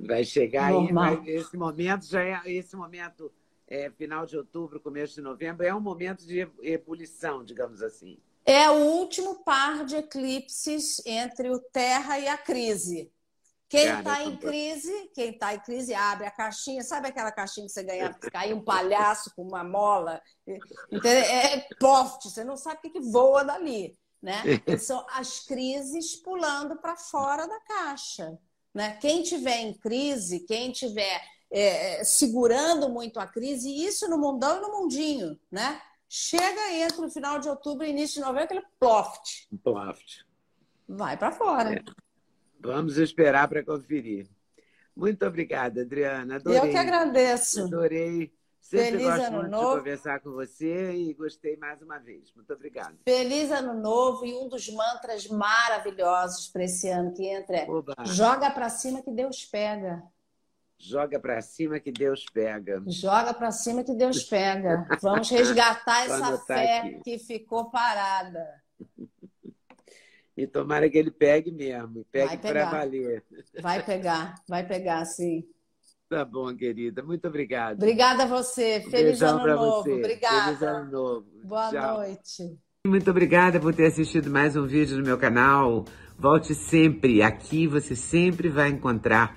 [0.00, 1.20] Vai chegar Normal.
[1.20, 3.30] aí, esse momento já é esse momento
[3.68, 8.18] é, final de outubro, começo de novembro, é um momento de ebulição, digamos assim.
[8.44, 13.10] É o último par de eclipses entre o Terra e a crise.
[13.68, 17.72] Quem está em crise, quem está em crise abre a caixinha, sabe aquela caixinha que
[17.72, 22.80] você ganha, cai um palhaço com uma mola, é, é poft, você não sabe o
[22.82, 24.42] que, que voa dali, né?
[24.78, 28.38] São as crises pulando para fora da caixa,
[28.72, 28.96] né?
[29.00, 31.20] Quem tiver em crise, quem tiver
[31.50, 35.80] é, é, segurando muito a crise, e isso no mundão e no mundinho, né?
[36.08, 39.48] Chega entre o final de outubro e início de novembro, aquele ploft.
[39.62, 40.24] Ploft.
[40.88, 41.74] Vai para fora.
[41.74, 41.82] É.
[42.60, 44.28] Vamos esperar para conferir.
[44.94, 46.36] Muito obrigada, Adriana.
[46.36, 46.60] Adorei.
[46.60, 47.64] Eu que agradeço.
[47.64, 48.32] Adorei.
[48.64, 49.70] Sempre Feliz gosto ano muito novo.
[49.72, 52.32] de conversar com você e gostei mais uma vez.
[52.34, 52.94] Muito obrigada.
[53.04, 57.94] Feliz ano novo e um dos mantras maravilhosos para esse ano que entra é Oba.
[58.06, 60.02] joga para cima que Deus pega.
[60.86, 62.82] Joga para cima que Deus pega.
[62.86, 64.86] Joga para cima que Deus pega.
[65.00, 67.00] Vamos resgatar essa fé aqui.
[67.00, 68.44] que ficou parada.
[70.36, 73.22] E tomara que ele pegue mesmo, pegue para valer.
[73.62, 75.44] Vai pegar, vai pegar, sim.
[76.08, 77.04] Tá bom, querida.
[77.04, 77.74] Muito obrigada.
[77.74, 78.80] Obrigada a você.
[78.90, 79.84] Feliz ano novo.
[79.84, 79.92] Você.
[79.92, 80.44] Obrigada.
[80.46, 81.26] Feliz ano novo.
[81.44, 81.96] Boa Tchau.
[81.98, 82.58] noite.
[82.84, 85.84] Muito obrigada por ter assistido mais um vídeo no meu canal.
[86.18, 87.22] Volte sempre.
[87.22, 89.36] Aqui você sempre vai encontrar